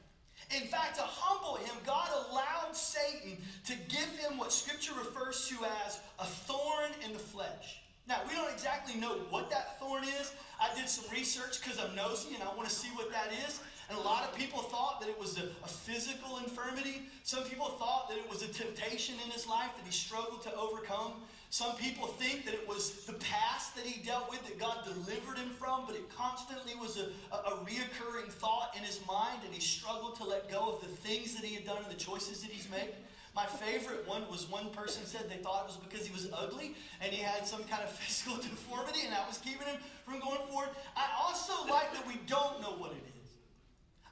In 0.55 0.69
fact, 0.69 0.97
to 0.97 1.03
humble 1.03 1.57
him, 1.57 1.75
God 1.85 2.09
allowed 2.31 2.77
Satan 2.77 3.39
to 3.67 3.75
give 3.89 4.09
him 4.19 4.39
what 4.39 4.53
Scripture 4.53 4.93
refers 4.99 5.49
to 5.49 5.57
as 5.87 6.01
a 6.19 6.25
thorn 6.25 6.93
in 7.05 7.13
the 7.13 7.19
flesh. 7.19 7.81
Now, 8.09 8.21
we 8.29 8.35
don't 8.35 8.53
exactly 8.53 8.99
know 9.01 9.19
what 9.31 9.51
that 9.51 9.81
thorn 9.81 10.05
is. 10.05 10.33
I 10.61 10.73
did 10.77 10.89
some 10.89 11.05
research 11.13 11.61
because 11.61 11.81
I'm 11.81 11.95
nosy 11.97 12.35
and 12.35 12.43
I 12.43 12.55
want 12.55 12.69
to 12.69 12.75
see 12.75 12.89
what 12.95 13.11
that 13.11 13.33
is. 13.47 13.61
And 13.89 13.99
a 13.99 14.01
lot 14.01 14.23
of 14.25 14.35
people 14.37 14.63
thought 14.63 15.01
that 15.01 15.09
it 15.09 15.19
was 15.19 15.39
a, 15.39 15.45
a, 15.65 15.69
physical 15.69 16.39
infirmity. 16.39 17.03
Some 17.23 17.45
people 17.45 17.67
thought 17.67 18.09
that 18.09 18.19
it 18.19 18.29
was 18.29 18.43
a 18.43 18.49
temptation 18.49 19.15
in 19.25 19.31
his 19.31 19.47
life 19.47 19.71
that 19.77 19.85
he 19.85 19.93
struggled 19.93 20.43
to 20.43 20.55
overcome. 20.57 21.13
Some 21.51 21.77
people 21.77 22.09
think 22.09 22.45
that 22.47 22.55
it 22.55 22.67
was 22.67 23.05
the 23.07 23.13
past 23.15 23.77
that 23.77 23.85
he 23.85 24.03
dealt 24.03 24.29
with 24.29 24.45
that 24.47 24.59
God 24.59 24.79
delivered 24.85 25.39
him 25.39 25.51
from, 25.51 25.85
but 25.87 25.95
it 25.95 26.05
constantly 26.17 26.75
was 26.75 26.99
a, 26.99 27.11
a, 27.33 27.55
a 27.55 27.65
reoccurring 27.65 28.29
thought 28.29 28.75
in 28.77 28.83
his 28.83 29.01
mind 29.07 29.41
and 29.45 29.55
he 29.55 29.61
struggled 29.61 30.17
to 30.17 30.25
let 30.25 30.51
go 30.51 30.75
of 30.75 30.81
the 30.81 30.89
things 30.89 31.35
that 31.35 31.45
he 31.45 31.55
had 31.55 31.65
done 31.65 31.79
and 31.79 31.91
the 31.91 31.99
choices 31.99 32.43
that 32.43 32.51
he's 32.51 32.69
made. 32.69 32.91
My 33.37 33.45
favorite 33.45 34.09
one 34.09 34.25
was 34.31 34.49
one 34.49 34.71
person 34.71 35.05
said 35.05 35.29
they 35.29 35.37
thought 35.37 35.69
it 35.69 35.77
was 35.77 35.77
because 35.77 36.07
he 36.07 36.13
was 36.13 36.33
ugly 36.33 36.75
and 37.05 37.13
he 37.13 37.21
had 37.21 37.47
some 37.47 37.63
kind 37.65 37.85
of 37.85 37.91
physical 38.01 38.41
deformity 38.41 39.05
and 39.05 39.13
that 39.13 39.29
was 39.29 39.37
keeping 39.37 39.69
him 39.69 39.77
from 40.09 40.21
going 40.21 40.41
forward. 40.49 40.71
I 40.97 41.05
also 41.21 41.53
like 41.69 41.93
that 41.93 42.09
we 42.09 42.17
don't 42.27 42.63
know 42.63 42.73
what 42.81 42.93
it 42.93 43.05
is. 43.05 43.29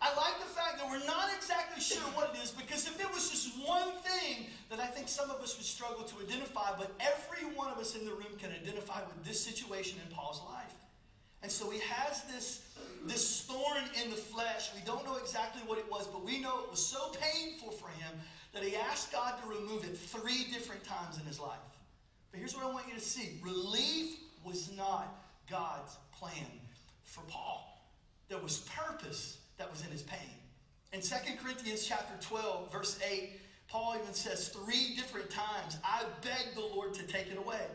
I 0.02 0.12
like 0.14 0.36
the 0.44 0.52
fact 0.52 0.76
that 0.76 0.84
we're 0.90 1.06
not 1.08 1.32
exactly 1.34 1.80
sure 1.80 2.04
what 2.12 2.36
it 2.36 2.44
is 2.44 2.50
because 2.50 2.86
if 2.86 3.00
it 3.00 3.08
was 3.14 3.30
just 3.30 3.56
one 3.66 3.96
thing 4.04 4.44
that 4.68 4.78
I 4.78 4.84
think 4.84 5.08
some 5.08 5.30
of 5.30 5.40
us 5.40 5.56
would 5.56 5.64
struggle 5.64 6.04
to 6.04 6.14
identify, 6.20 6.76
but 6.76 6.92
every 7.00 7.48
one 7.56 7.72
of 7.72 7.78
us 7.78 7.96
in 7.96 8.04
the 8.04 8.12
room 8.12 8.36
can 8.38 8.50
identify 8.52 9.00
with 9.08 9.24
this 9.24 9.40
situation 9.40 9.96
in 10.04 10.14
Paul's 10.14 10.42
life. 10.52 10.83
And 11.44 11.52
so 11.52 11.68
he 11.68 11.78
has 11.80 12.22
this, 12.22 12.62
this 13.04 13.42
thorn 13.42 13.84
in 14.02 14.08
the 14.08 14.16
flesh. 14.16 14.70
We 14.74 14.80
don't 14.86 15.04
know 15.04 15.16
exactly 15.16 15.60
what 15.66 15.76
it 15.76 15.84
was, 15.90 16.06
but 16.06 16.24
we 16.24 16.40
know 16.40 16.60
it 16.60 16.70
was 16.70 16.84
so 16.84 17.12
painful 17.20 17.70
for 17.70 17.90
him 17.90 18.14
that 18.54 18.62
he 18.64 18.74
asked 18.74 19.12
God 19.12 19.34
to 19.42 19.48
remove 19.50 19.84
it 19.84 19.94
three 19.94 20.44
different 20.50 20.82
times 20.84 21.18
in 21.20 21.26
his 21.26 21.38
life. 21.38 21.58
But 22.30 22.38
here's 22.38 22.56
what 22.56 22.64
I 22.64 22.72
want 22.72 22.88
you 22.88 22.94
to 22.94 23.00
see 23.00 23.38
relief 23.42 24.16
was 24.42 24.74
not 24.74 25.22
God's 25.50 25.98
plan 26.12 26.46
for 27.02 27.20
Paul, 27.28 27.78
there 28.30 28.38
was 28.38 28.60
purpose 28.60 29.36
that 29.58 29.70
was 29.70 29.84
in 29.84 29.92
his 29.92 30.02
pain. 30.02 30.30
In 30.94 31.02
2 31.02 31.14
Corinthians 31.42 31.86
chapter 31.86 32.14
12, 32.26 32.72
verse 32.72 32.98
8, 33.06 33.38
Paul 33.68 33.96
even 34.00 34.14
says 34.14 34.48
three 34.48 34.94
different 34.96 35.28
times, 35.28 35.76
I 35.84 36.04
beg 36.22 36.54
the 36.54 36.62
Lord 36.62 36.94
to 36.94 37.02
take 37.02 37.26
it 37.26 37.36
away. 37.36 37.66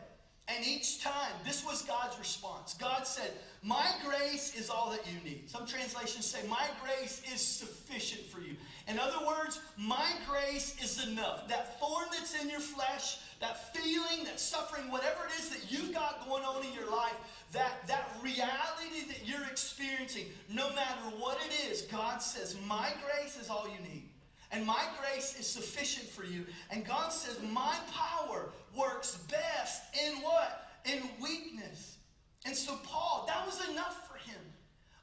And 0.55 0.65
each 0.65 1.01
time, 1.03 1.31
this 1.45 1.63
was 1.63 1.83
God's 1.83 2.17
response. 2.17 2.73
God 2.73 3.05
said, 3.05 3.31
My 3.61 3.85
grace 4.03 4.55
is 4.55 4.69
all 4.69 4.89
that 4.89 5.05
you 5.05 5.29
need. 5.29 5.47
Some 5.49 5.67
translations 5.67 6.25
say, 6.25 6.39
My 6.47 6.65
grace 6.83 7.21
is 7.31 7.39
sufficient 7.39 8.25
for 8.25 8.41
you. 8.41 8.55
In 8.87 8.97
other 8.97 9.25
words, 9.27 9.59
my 9.77 10.07
grace 10.27 10.75
is 10.81 11.07
enough. 11.07 11.47
That 11.47 11.79
thorn 11.79 12.07
that's 12.11 12.41
in 12.41 12.49
your 12.49 12.61
flesh, 12.61 13.19
that 13.39 13.75
feeling, 13.75 14.23
that 14.25 14.39
suffering, 14.39 14.89
whatever 14.89 15.27
it 15.27 15.39
is 15.39 15.49
that 15.49 15.71
you've 15.71 15.93
got 15.93 16.27
going 16.27 16.43
on 16.43 16.65
in 16.65 16.73
your 16.73 16.89
life, 16.89 17.15
that, 17.51 17.87
that 17.87 18.09
reality 18.23 19.05
that 19.07 19.27
you're 19.27 19.45
experiencing, 19.45 20.25
no 20.51 20.69
matter 20.73 21.15
what 21.19 21.37
it 21.45 21.69
is, 21.69 21.83
God 21.83 22.23
says, 22.23 22.57
My 22.67 22.91
grace 23.05 23.37
is 23.39 23.49
all 23.49 23.67
you 23.67 23.87
need. 23.87 24.08
And 24.51 24.65
my 24.65 24.83
grace 24.99 25.39
is 25.39 25.47
sufficient 25.47 26.07
for 26.07 26.23
you. 26.23 26.45
And 26.71 26.85
God 26.85 27.13
says, 27.13 27.37
My 27.51 27.75
power 27.93 28.49
works 28.75 29.17
best 29.29 29.83
in 30.05 30.21
what? 30.21 30.71
In 30.85 31.03
weakness. 31.21 31.97
And 32.45 32.55
so, 32.55 32.79
Paul, 32.83 33.25
that 33.27 33.45
was 33.45 33.67
enough 33.69 34.07
for 34.07 34.17
him. 34.17 34.39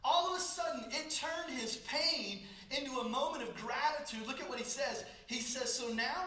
All 0.02 0.32
of 0.32 0.38
a 0.38 0.40
sudden, 0.40 0.84
it 0.90 1.10
turned 1.10 1.58
his 1.58 1.76
pain 1.76 2.40
into 2.70 2.98
a 2.98 3.08
moment 3.08 3.42
of 3.42 3.54
gratitude. 3.56 4.26
Look 4.26 4.40
at 4.40 4.48
what 4.48 4.58
he 4.58 4.64
says. 4.64 5.04
He 5.26 5.40
says, 5.40 5.72
So 5.72 5.88
now 5.92 6.24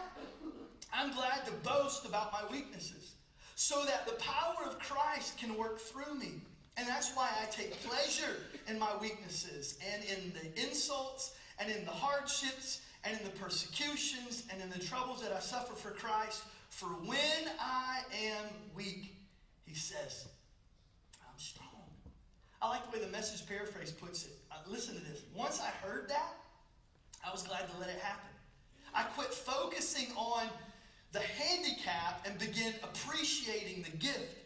I'm 0.92 1.12
glad 1.12 1.44
to 1.46 1.52
boast 1.62 2.06
about 2.06 2.32
my 2.32 2.42
weaknesses, 2.50 3.14
so 3.54 3.84
that 3.84 4.06
the 4.06 4.14
power 4.14 4.64
of 4.66 4.78
Christ 4.78 5.38
can 5.38 5.56
work 5.56 5.78
through 5.78 6.14
me. 6.14 6.40
And 6.76 6.88
that's 6.88 7.14
why 7.14 7.28
I 7.42 7.44
take 7.50 7.72
pleasure 7.82 8.36
in 8.66 8.78
my 8.78 8.90
weaknesses 9.00 9.78
and 9.92 10.02
in 10.04 10.32
the 10.32 10.62
insults 10.62 11.34
and 11.58 11.70
in 11.70 11.84
the 11.84 11.90
hardships 11.90 12.80
and 13.04 13.18
in 13.18 13.24
the 13.24 13.30
persecutions 13.30 14.44
and 14.52 14.60
in 14.62 14.70
the 14.70 14.78
troubles 14.78 15.22
that 15.22 15.32
I 15.32 15.40
suffer 15.40 15.74
for 15.74 15.90
Christ. 15.90 16.42
For 16.68 16.86
when 16.86 17.50
I 17.58 18.00
am 18.14 18.44
weak, 18.74 19.14
he 19.64 19.74
says, 19.74 20.28
I'm 21.22 21.38
strong. 21.38 21.68
I 22.62 22.68
like 22.68 22.90
the 22.90 22.98
way 22.98 23.04
the 23.04 23.10
message 23.10 23.46
paraphrase 23.48 23.90
puts 23.90 24.26
it. 24.26 24.32
Uh, 24.50 24.56
listen 24.68 24.94
to 24.94 25.00
this. 25.00 25.22
Once 25.34 25.60
I 25.60 25.70
heard 25.86 26.08
that, 26.10 26.34
I 27.26 27.30
was 27.32 27.42
glad 27.42 27.70
to 27.70 27.78
let 27.78 27.88
it 27.88 27.98
happen. 28.00 28.30
I 28.94 29.02
quit 29.02 29.32
focusing 29.32 30.06
on 30.16 30.46
the 31.12 31.20
handicap 31.20 32.26
and 32.26 32.38
began 32.38 32.74
appreciating 32.82 33.82
the 33.82 33.96
gift. 33.96 34.36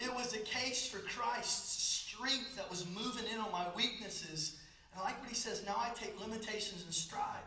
It 0.00 0.12
was 0.12 0.34
a 0.34 0.38
case 0.38 0.86
for 0.86 0.98
Christ's 0.98 1.82
strength 1.82 2.56
that 2.56 2.68
was 2.68 2.86
moving 2.88 3.24
in 3.32 3.38
on 3.38 3.52
my 3.52 3.66
weaknesses. 3.76 4.58
And 4.92 5.00
I 5.00 5.04
like 5.04 5.20
what 5.20 5.28
he 5.28 5.34
says 5.34 5.64
now 5.64 5.76
I 5.76 5.90
take 5.94 6.18
limitations 6.20 6.84
in 6.84 6.92
stride 6.92 7.44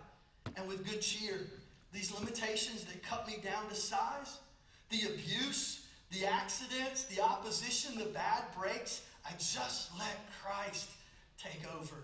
and 0.57 0.67
with 0.67 0.85
good 0.89 1.01
cheer. 1.01 1.47
These 1.93 2.13
limitations 2.13 2.83
that 2.85 3.03
cut 3.03 3.27
me 3.27 3.37
down 3.43 3.69
to 3.69 3.75
size, 3.75 4.39
the 4.89 5.01
abuse, 5.13 5.85
the 6.11 6.25
accidents, 6.25 7.05
the 7.05 7.21
opposition, 7.21 7.97
the 7.97 8.05
bad 8.05 8.43
breaks, 8.57 9.01
I 9.25 9.31
just 9.33 9.91
let 9.97 10.29
Christ 10.41 10.89
take 11.37 11.61
over. 11.75 11.95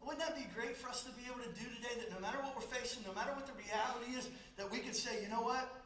Wouldn't 0.00 0.20
that 0.20 0.36
be 0.36 0.46
great 0.54 0.76
for 0.76 0.88
us 0.88 1.02
to 1.02 1.10
be 1.10 1.22
able 1.26 1.40
to 1.40 1.60
do 1.60 1.68
today? 1.76 2.00
That 2.00 2.12
no 2.12 2.20
matter 2.20 2.38
what 2.38 2.54
we're 2.54 2.62
facing, 2.62 3.02
no 3.04 3.12
matter 3.12 3.32
what 3.34 3.46
the 3.46 3.52
reality 3.52 4.16
is, 4.16 4.30
that 4.56 4.70
we 4.70 4.78
could 4.78 4.96
say, 4.96 5.22
you 5.22 5.28
know 5.28 5.42
what? 5.42 5.82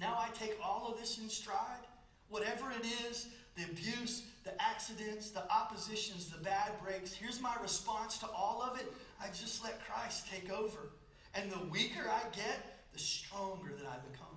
Now 0.00 0.16
I 0.18 0.28
take 0.34 0.56
all 0.64 0.90
of 0.90 0.98
this 0.98 1.18
in 1.18 1.28
stride. 1.28 1.84
Whatever 2.28 2.72
it 2.72 2.86
is, 3.06 3.28
the 3.56 3.64
abuse, 3.64 4.22
the 4.44 4.60
accidents, 4.62 5.30
the 5.30 5.44
oppositions, 5.52 6.30
the 6.30 6.42
bad 6.42 6.72
breaks, 6.82 7.12
here's 7.12 7.40
my 7.40 7.54
response 7.60 8.18
to 8.18 8.26
all 8.26 8.62
of 8.62 8.80
it. 8.80 8.92
I 9.20 9.28
just 9.28 9.62
let 9.62 9.84
Christ 9.86 10.26
take 10.32 10.50
over. 10.50 10.90
And 11.34 11.50
the 11.50 11.64
weaker 11.70 12.08
I 12.08 12.22
get, 12.34 12.84
the 12.92 12.98
stronger 12.98 13.72
that 13.76 13.86
I 13.86 13.96
become. 14.10 14.28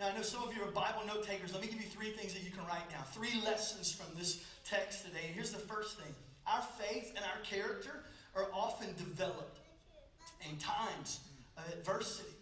Now, 0.00 0.08
I 0.08 0.16
know 0.16 0.22
some 0.22 0.42
of 0.42 0.54
you 0.54 0.62
are 0.62 0.70
Bible 0.70 1.02
note 1.06 1.24
takers. 1.24 1.52
Let 1.52 1.62
me 1.62 1.68
give 1.68 1.80
you 1.80 1.86
three 1.86 2.10
things 2.10 2.34
that 2.34 2.42
you 2.42 2.50
can 2.50 2.66
write 2.66 2.90
down. 2.90 3.04
Three 3.12 3.40
lessons 3.44 3.92
from 3.92 4.06
this 4.18 4.44
text 4.64 5.04
today. 5.04 5.26
And 5.26 5.34
here's 5.34 5.52
the 5.52 5.58
first 5.58 5.98
thing 5.98 6.12
our 6.46 6.62
faith 6.62 7.12
and 7.16 7.24
our 7.24 7.40
character 7.44 8.02
are 8.34 8.48
often 8.52 8.88
developed 8.98 9.60
in 10.50 10.56
times 10.58 11.20
of 11.56 11.72
adversity. 11.72 12.34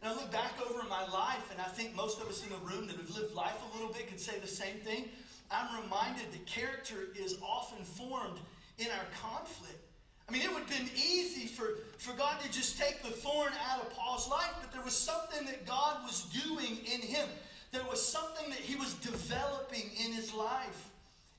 And 0.00 0.12
I 0.12 0.14
look 0.14 0.32
back 0.32 0.54
over 0.68 0.82
my 0.88 1.06
life, 1.08 1.50
and 1.50 1.60
I 1.60 1.64
think 1.64 1.94
most 1.94 2.20
of 2.20 2.28
us 2.28 2.44
in 2.44 2.50
the 2.50 2.56
room 2.58 2.86
that 2.86 2.96
have 2.96 3.10
lived 3.10 3.34
life 3.34 3.58
a 3.72 3.76
little 3.76 3.92
bit 3.92 4.08
could 4.08 4.20
say 4.20 4.38
the 4.40 4.48
same 4.48 4.76
thing. 4.84 5.08
I'm 5.50 5.82
reminded 5.82 6.32
that 6.32 6.46
character 6.46 7.08
is 7.14 7.38
often 7.42 7.84
formed 7.84 8.38
in 8.78 8.86
our 8.86 9.06
conflict. 9.20 9.81
I 10.32 10.34
mean, 10.34 10.44
it 10.44 10.54
would 10.54 10.62
have 10.62 10.70
been 10.70 10.88
easy 10.96 11.46
for, 11.46 11.74
for 11.98 12.16
God 12.16 12.40
to 12.40 12.50
just 12.50 12.78
take 12.78 13.02
the 13.02 13.10
thorn 13.10 13.52
out 13.70 13.82
of 13.82 13.92
Paul's 13.94 14.30
life, 14.30 14.48
but 14.62 14.72
there 14.72 14.80
was 14.80 14.96
something 14.96 15.44
that 15.44 15.66
God 15.66 15.98
was 16.06 16.22
doing 16.32 16.78
in 16.90 17.02
him. 17.02 17.28
There 17.70 17.84
was 17.84 18.00
something 18.00 18.48
that 18.48 18.58
he 18.58 18.74
was 18.76 18.94
developing 18.94 19.90
in 20.02 20.10
his 20.14 20.32
life. 20.32 20.88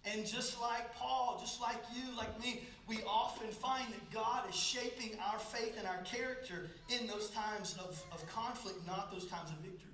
And 0.05 0.27
just 0.27 0.62
like 0.62 0.93
Paul, 0.93 1.39
just 1.41 1.59
like 1.59 1.77
you, 1.95 2.15
like 2.15 2.39
me, 2.39 2.67
we 2.88 3.00
often 3.07 3.47
find 3.47 3.91
that 3.91 4.12
God 4.13 4.47
is 4.47 4.55
shaping 4.55 5.17
our 5.27 5.39
faith 5.39 5.73
and 5.75 5.88
our 5.88 6.03
character 6.03 6.69
in 6.89 7.07
those 7.07 7.31
times 7.31 7.75
of, 7.79 8.00
of 8.12 8.23
conflict, 8.29 8.85
not 8.85 9.12
those 9.12 9.25
times 9.25 9.50
of 9.50 9.57
victory. 9.57 9.89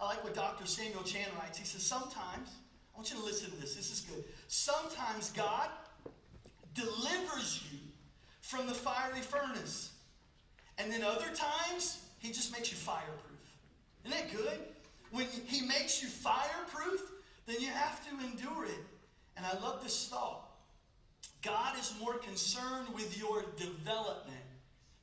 I 0.00 0.06
like 0.06 0.24
what 0.24 0.34
Dr. 0.34 0.64
Samuel 0.64 1.02
Chand 1.02 1.30
writes. 1.38 1.58
He 1.58 1.66
says, 1.66 1.82
Sometimes, 1.82 2.48
I 2.94 2.96
want 2.96 3.10
you 3.10 3.18
to 3.18 3.22
listen 3.22 3.50
to 3.50 3.56
this, 3.60 3.74
this 3.74 3.92
is 3.92 4.00
good. 4.00 4.24
Sometimes 4.48 5.30
God 5.32 5.68
delivers 6.74 7.62
you 7.70 7.80
from 8.40 8.66
the 8.66 8.74
fiery 8.74 9.20
furnace. 9.20 9.92
And 10.78 10.92
then 10.92 11.02
other 11.02 11.28
times, 11.34 12.04
He 12.18 12.28
just 12.28 12.52
makes 12.52 12.70
you 12.70 12.76
fireproof. 12.76 13.38
Isn't 14.04 14.16
that 14.16 14.36
good? 14.36 14.58
When 15.10 15.26
He 15.46 15.66
makes 15.66 16.02
you 16.02 16.08
fireproof, 16.08 17.00
then 17.46 17.60
you 17.60 17.68
have 17.68 18.00
to 18.08 18.24
endure 18.24 18.64
it. 18.64 18.84
And 19.36 19.46
I 19.46 19.52
love 19.60 19.82
this 19.82 20.08
thought. 20.08 20.50
God 21.42 21.78
is 21.78 21.94
more 22.00 22.14
concerned 22.14 22.88
with 22.94 23.18
your 23.18 23.44
development 23.56 24.36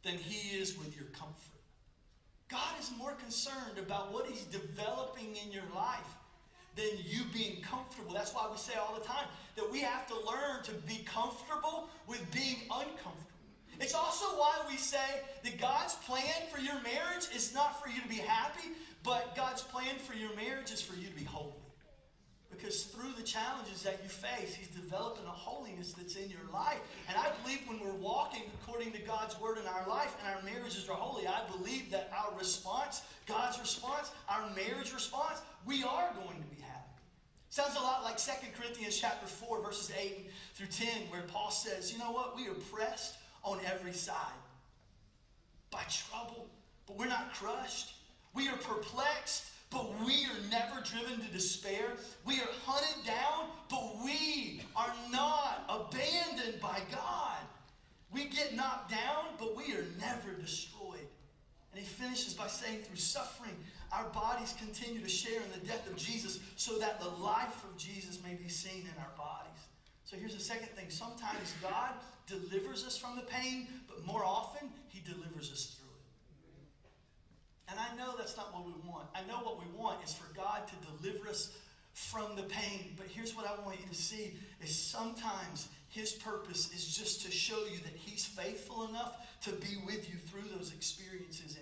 than 0.04 0.18
He 0.18 0.58
is 0.58 0.78
with 0.78 0.96
your 0.96 1.08
comfort. 1.08 1.58
God 2.48 2.80
is 2.80 2.92
more 2.98 3.14
concerned 3.14 3.78
about 3.78 4.14
what 4.14 4.28
He's 4.28 4.44
developing 4.44 5.36
in 5.36 5.52
your 5.52 5.64
life 5.76 6.16
than 6.78 7.04
you 7.04 7.24
being 7.34 7.62
comfortable. 7.62 8.14
That's 8.14 8.34
why 8.34 8.48
we 8.50 8.58
say 8.58 8.74
all 8.80 8.94
the 8.94 9.06
time 9.06 9.26
that 9.56 9.70
we 9.70 9.82
have 9.82 10.08
to 10.08 10.16
learn 10.16 10.64
to 10.64 10.72
be 10.88 11.04
comfortable 11.06 11.90
with 12.08 12.24
being 12.32 12.62
uncomfortable. 12.70 13.28
It's 13.80 13.94
also 13.94 14.26
why 14.38 14.56
we 14.70 14.78
say 14.78 15.22
that 15.44 15.60
God's 15.60 15.96
plan 15.96 16.48
for 16.52 16.60
your 16.60 16.76
marriage 16.76 17.28
is 17.36 17.54
not 17.54 17.82
for 17.82 17.90
you 17.90 18.02
to 18.02 18.08
be 18.08 18.16
happy, 18.16 18.70
but 19.04 19.36
God's 19.36 19.62
plan 19.62 19.98
for 19.98 20.14
your 20.14 20.34
marriage 20.36 20.72
is 20.72 20.82
for 20.82 20.96
you 20.96 21.08
to 21.08 21.16
be 21.16 21.24
holy. 21.24 21.54
Because 22.50 22.86
through 22.86 23.12
the 23.18 23.24
challenges 23.24 23.84
that 23.84 24.00
you 24.02 24.10
face, 24.10 24.56
He's 24.56 24.70
developing 24.70 25.26
a 25.26 25.32
holiness 25.32 25.94
that's 25.94 26.16
in 26.16 26.30
your 26.30 26.42
life. 26.52 26.80
And 27.08 27.18
I 27.18 27.30
believe 27.44 27.60
when 27.68 27.80
we're 27.80 28.02
walking 28.02 28.44
according 28.62 28.94
to 28.94 29.00
God's 29.00 29.40
word 29.40 29.58
in 29.58 29.68
our 29.68 29.88
life 29.88 30.16
and 30.24 30.36
our 30.36 30.42
marriages 30.42 30.88
are 30.90 30.96
holy, 30.96 31.28
I 31.28 31.42
believe 31.52 31.92
that 31.92 32.12
our 32.18 32.36
response, 32.38 33.04
God's 33.28 33.60
response, 33.60 34.12
our 34.30 34.50
marriage 34.56 34.94
response, 34.94 35.42
we 35.66 35.84
are 35.84 36.10
going 36.16 36.42
to 36.42 36.56
be 36.56 36.62
happy. 36.62 36.67
Sounds 37.58 37.76
a 37.76 37.80
lot 37.80 38.04
like 38.04 38.18
2 38.18 38.34
Corinthians 38.56 39.00
chapter 39.00 39.26
4, 39.26 39.64
verses 39.64 39.92
8 40.00 40.30
through 40.54 40.68
10, 40.68 40.88
where 41.10 41.24
Paul 41.24 41.50
says, 41.50 41.92
You 41.92 41.98
know 41.98 42.12
what? 42.12 42.36
We 42.36 42.48
are 42.48 42.54
pressed 42.72 43.16
on 43.44 43.58
every 43.66 43.94
side 43.94 44.38
by 45.72 45.82
trouble, 45.90 46.46
but 46.86 47.00
we're 47.00 47.08
not 47.08 47.34
crushed. 47.34 47.96
We 48.36 48.48
are 48.48 48.58
perplexed 48.58 49.46
but 49.72 49.90
we 50.06 50.26
are 50.26 50.50
never 50.52 50.82
driven 50.82 51.20
to 51.20 51.34
despair. 51.34 51.94
We 52.26 52.36
are 52.36 52.50
hunted 52.64 53.06
down, 53.06 53.48
but 53.70 53.98
we 54.06 54.62
are 54.76 54.94
not 55.12 55.66
abandoned 55.68 56.62
by 56.62 56.80
God. 56.92 57.40
We 58.12 58.26
get 58.26 58.56
knocked 58.56 58.92
down, 58.92 59.26
but 59.40 59.58
we 59.58 59.74
are 59.74 59.86
never 60.00 60.32
destroyed. 60.40 61.08
And 61.74 61.82
he 61.82 61.86
finishes 61.86 62.34
by 62.34 62.48
saying, 62.48 62.84
through 62.84 62.98
suffering, 62.98 63.58
our 63.92 64.06
bodies 64.10 64.54
continue 64.58 65.02
to 65.02 65.10
share 65.10 65.42
in 65.42 65.52
the 65.60 65.66
death 65.68 65.88
of 65.88 65.96
Jesus 65.96 66.40
so 66.56 66.78
that 66.80 67.00
the 67.00 67.10
life 67.10 67.64
of 67.64 67.78
Jesus 67.78 68.20
may 68.24 68.34
be 68.34 68.50
seen 68.50 68.82
in 68.82 69.02
our 69.02 69.12
bodies. 69.18 69.62
So 70.04 70.18
here's 70.18 70.36
the 70.36 70.42
second 70.42 70.70
thing. 70.70 70.90
Sometimes 70.90 71.54
God 71.62 71.92
delivers 72.28 72.86
us 72.86 72.98
from 72.98 73.16
the 73.16 73.24
pain, 73.24 73.68
but 73.88 74.06
more 74.06 74.24
often, 74.24 74.70
he 74.88 75.02
delivers 75.02 75.52
us 75.52 75.76
through 75.76 75.90
it. 75.90 77.72
and 77.72 77.80
I 77.80 77.96
know 77.98 78.16
that's 78.18 78.38
not 78.38 78.54
what 78.54 78.66
we 78.66 78.74
want. 78.90 79.08
I 79.16 79.22
know 79.28 79.40
what 79.44 79.60
we 79.60 79.70
want 79.78 80.04
is 80.04 80.14
for 80.14 80.34
God 80.34 80.62
to 80.68 81.02
deliver 81.02 81.28
us 81.28 81.58
from 81.94 82.36
the 82.36 82.44
pain. 82.44 82.94
But 82.96 83.08
here's 83.08 83.36
what 83.36 83.48
I 83.48 83.66
want 83.66 83.80
you 83.80 83.88
to 83.88 83.96
see 83.96 84.36
is 84.62 84.74
sometimes 84.74 85.68
his 85.90 86.14
purpose 86.14 86.72
is 86.74 86.96
just 86.96 87.26
to 87.26 87.32
show 87.32 87.58
you 87.66 87.80
that 87.80 87.96
he's 87.96 88.26
faithful 88.26 88.88
enough 88.88 89.18
to 89.42 89.52
be 89.52 89.78
with 89.86 90.08
you 90.10 90.16
through 90.16 90.48
those 90.56 90.72
experiences. 90.74 91.58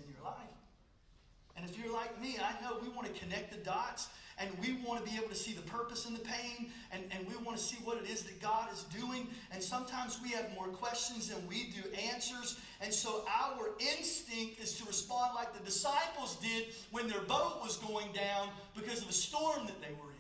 And 1.55 1.65
if 1.65 1.77
you're 1.77 1.93
like 1.93 2.21
me, 2.21 2.37
I 2.37 2.61
know 2.61 2.77
we 2.81 2.89
want 2.89 3.13
to 3.13 3.19
connect 3.19 3.51
the 3.51 3.57
dots 3.57 4.09
and 4.37 4.49
we 4.61 4.77
want 4.85 5.03
to 5.03 5.09
be 5.09 5.15
able 5.17 5.29
to 5.29 5.35
see 5.35 5.53
the 5.53 5.61
purpose 5.61 6.05
in 6.05 6.13
the 6.13 6.19
pain 6.19 6.69
and, 6.91 7.03
and 7.11 7.25
we 7.27 7.35
want 7.45 7.57
to 7.57 7.63
see 7.63 7.77
what 7.83 7.97
it 7.97 8.09
is 8.09 8.23
that 8.23 8.41
God 8.41 8.67
is 8.73 8.83
doing. 8.83 9.27
And 9.53 9.63
sometimes 9.63 10.19
we 10.21 10.29
have 10.31 10.53
more 10.53 10.67
questions 10.67 11.29
than 11.29 11.47
we 11.47 11.71
do 11.71 11.89
answers. 12.11 12.59
And 12.81 12.93
so 12.93 13.23
our 13.29 13.69
instinct 13.79 14.61
is 14.61 14.77
to 14.79 14.85
respond 14.85 15.31
like 15.35 15.53
the 15.57 15.63
disciples 15.63 16.35
did 16.41 16.65
when 16.91 17.07
their 17.07 17.21
boat 17.21 17.59
was 17.63 17.77
going 17.77 18.11
down 18.11 18.49
because 18.75 19.01
of 19.01 19.09
a 19.09 19.13
storm 19.13 19.65
that 19.65 19.79
they 19.79 19.93
were 19.93 20.11
in. 20.11 20.15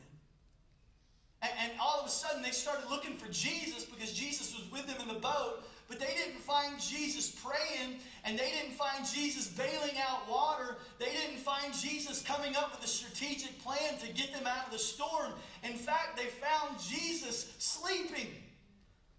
And, 1.41 1.51
and 1.63 1.71
all 1.81 1.99
of 1.99 2.05
a 2.05 2.09
sudden 2.09 2.41
they 2.41 2.51
started 2.51 2.89
looking 2.89 3.17
for 3.17 3.27
Jesus 3.29 3.83
because 3.83 4.13
Jesus 4.13 4.55
was 4.55 4.71
with 4.71 4.87
them 4.87 5.01
in 5.01 5.13
the 5.13 5.19
boat. 5.19 5.65
But 5.87 5.99
they 5.99 6.13
didn't 6.17 6.41
find 6.41 6.79
Jesus 6.79 7.29
praying, 7.29 7.97
and 8.23 8.39
they 8.39 8.49
didn't 8.49 8.73
find 8.73 9.05
Jesus 9.05 9.47
bailing 9.47 9.97
out 10.01 10.27
water. 10.29 10.77
They 10.97 11.05
didn't 11.05 11.39
find 11.39 11.73
Jesus 11.73 12.23
coming 12.23 12.55
up 12.55 12.71
with 12.71 12.83
a 12.83 12.87
strategic 12.87 13.61
plan 13.63 13.97
to 13.99 14.07
get 14.13 14.33
them 14.33 14.47
out 14.47 14.65
of 14.65 14.71
the 14.71 14.79
storm. 14.79 15.31
In 15.63 15.73
fact, 15.73 16.17
they 16.17 16.25
found 16.25 16.79
Jesus 16.79 17.53
sleeping. 17.59 18.27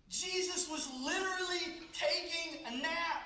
Jesus 0.08 0.68
was 0.68 0.88
literally 1.02 1.74
taking 1.92 2.64
a 2.66 2.82
nap. 2.82 3.22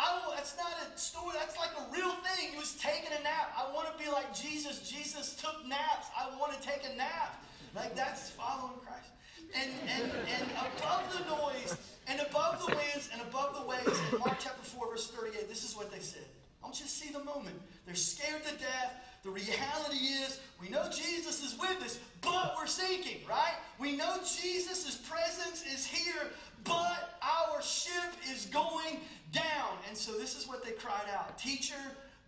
I, 0.00 0.32
that's 0.36 0.56
not 0.56 0.70
a 0.94 0.98
story, 0.98 1.34
that's 1.34 1.56
like 1.58 1.70
a 1.76 1.92
real 1.92 2.12
thing. 2.22 2.52
He 2.52 2.58
was 2.58 2.74
taking 2.74 3.10
a 3.18 3.22
nap. 3.22 3.52
I 3.56 3.72
want 3.74 3.88
to 3.90 4.02
be 4.02 4.10
like 4.10 4.32
Jesus. 4.34 4.88
Jesus 4.88 5.34
took 5.34 5.66
naps. 5.66 6.06
I 6.16 6.36
want 6.38 6.60
to 6.60 6.66
take 6.66 6.82
a 6.92 6.96
nap. 6.96 7.44
Like 7.74 7.96
that's 7.96 8.30
following 8.30 8.78
Christ. 8.84 9.10
And, 9.54 9.70
and, 9.88 10.12
and 10.12 10.50
above 10.52 11.02
the 11.12 11.24
noise, 11.36 11.76
and 12.08 12.20
above 12.20 12.66
the 12.66 12.74
winds 12.74 13.10
and 13.12 13.20
above 13.22 13.54
the 13.60 13.66
waves, 13.66 14.00
in 14.12 14.18
Mark 14.18 14.36
chapter 14.40 14.62
4, 14.62 14.90
verse 14.90 15.10
38, 15.10 15.48
this 15.48 15.64
is 15.64 15.76
what 15.76 15.92
they 15.92 15.98
said. 15.98 16.24
I 16.62 16.66
want 16.66 16.80
you 16.80 16.86
to 16.86 16.90
see 16.90 17.12
the 17.12 17.22
moment. 17.22 17.56
They're 17.86 17.94
scared 17.94 18.44
to 18.44 18.52
death. 18.56 18.94
The 19.22 19.30
reality 19.30 19.96
is, 19.96 20.40
we 20.60 20.68
know 20.68 20.88
Jesus 20.90 21.44
is 21.44 21.58
with 21.58 21.82
us, 21.82 21.98
but 22.20 22.54
we're 22.56 22.66
sinking, 22.66 23.18
right? 23.28 23.54
We 23.78 23.96
know 23.96 24.16
Jesus' 24.18 24.96
presence 24.96 25.64
is 25.72 25.84
here, 25.84 26.28
but 26.64 27.18
our 27.22 27.60
ship 27.62 28.12
is 28.30 28.46
going 28.46 29.00
down. 29.32 29.76
And 29.88 29.96
so 29.96 30.12
this 30.12 30.36
is 30.36 30.48
what 30.48 30.64
they 30.64 30.72
cried 30.72 31.08
out 31.14 31.38
Teacher, 31.38 31.74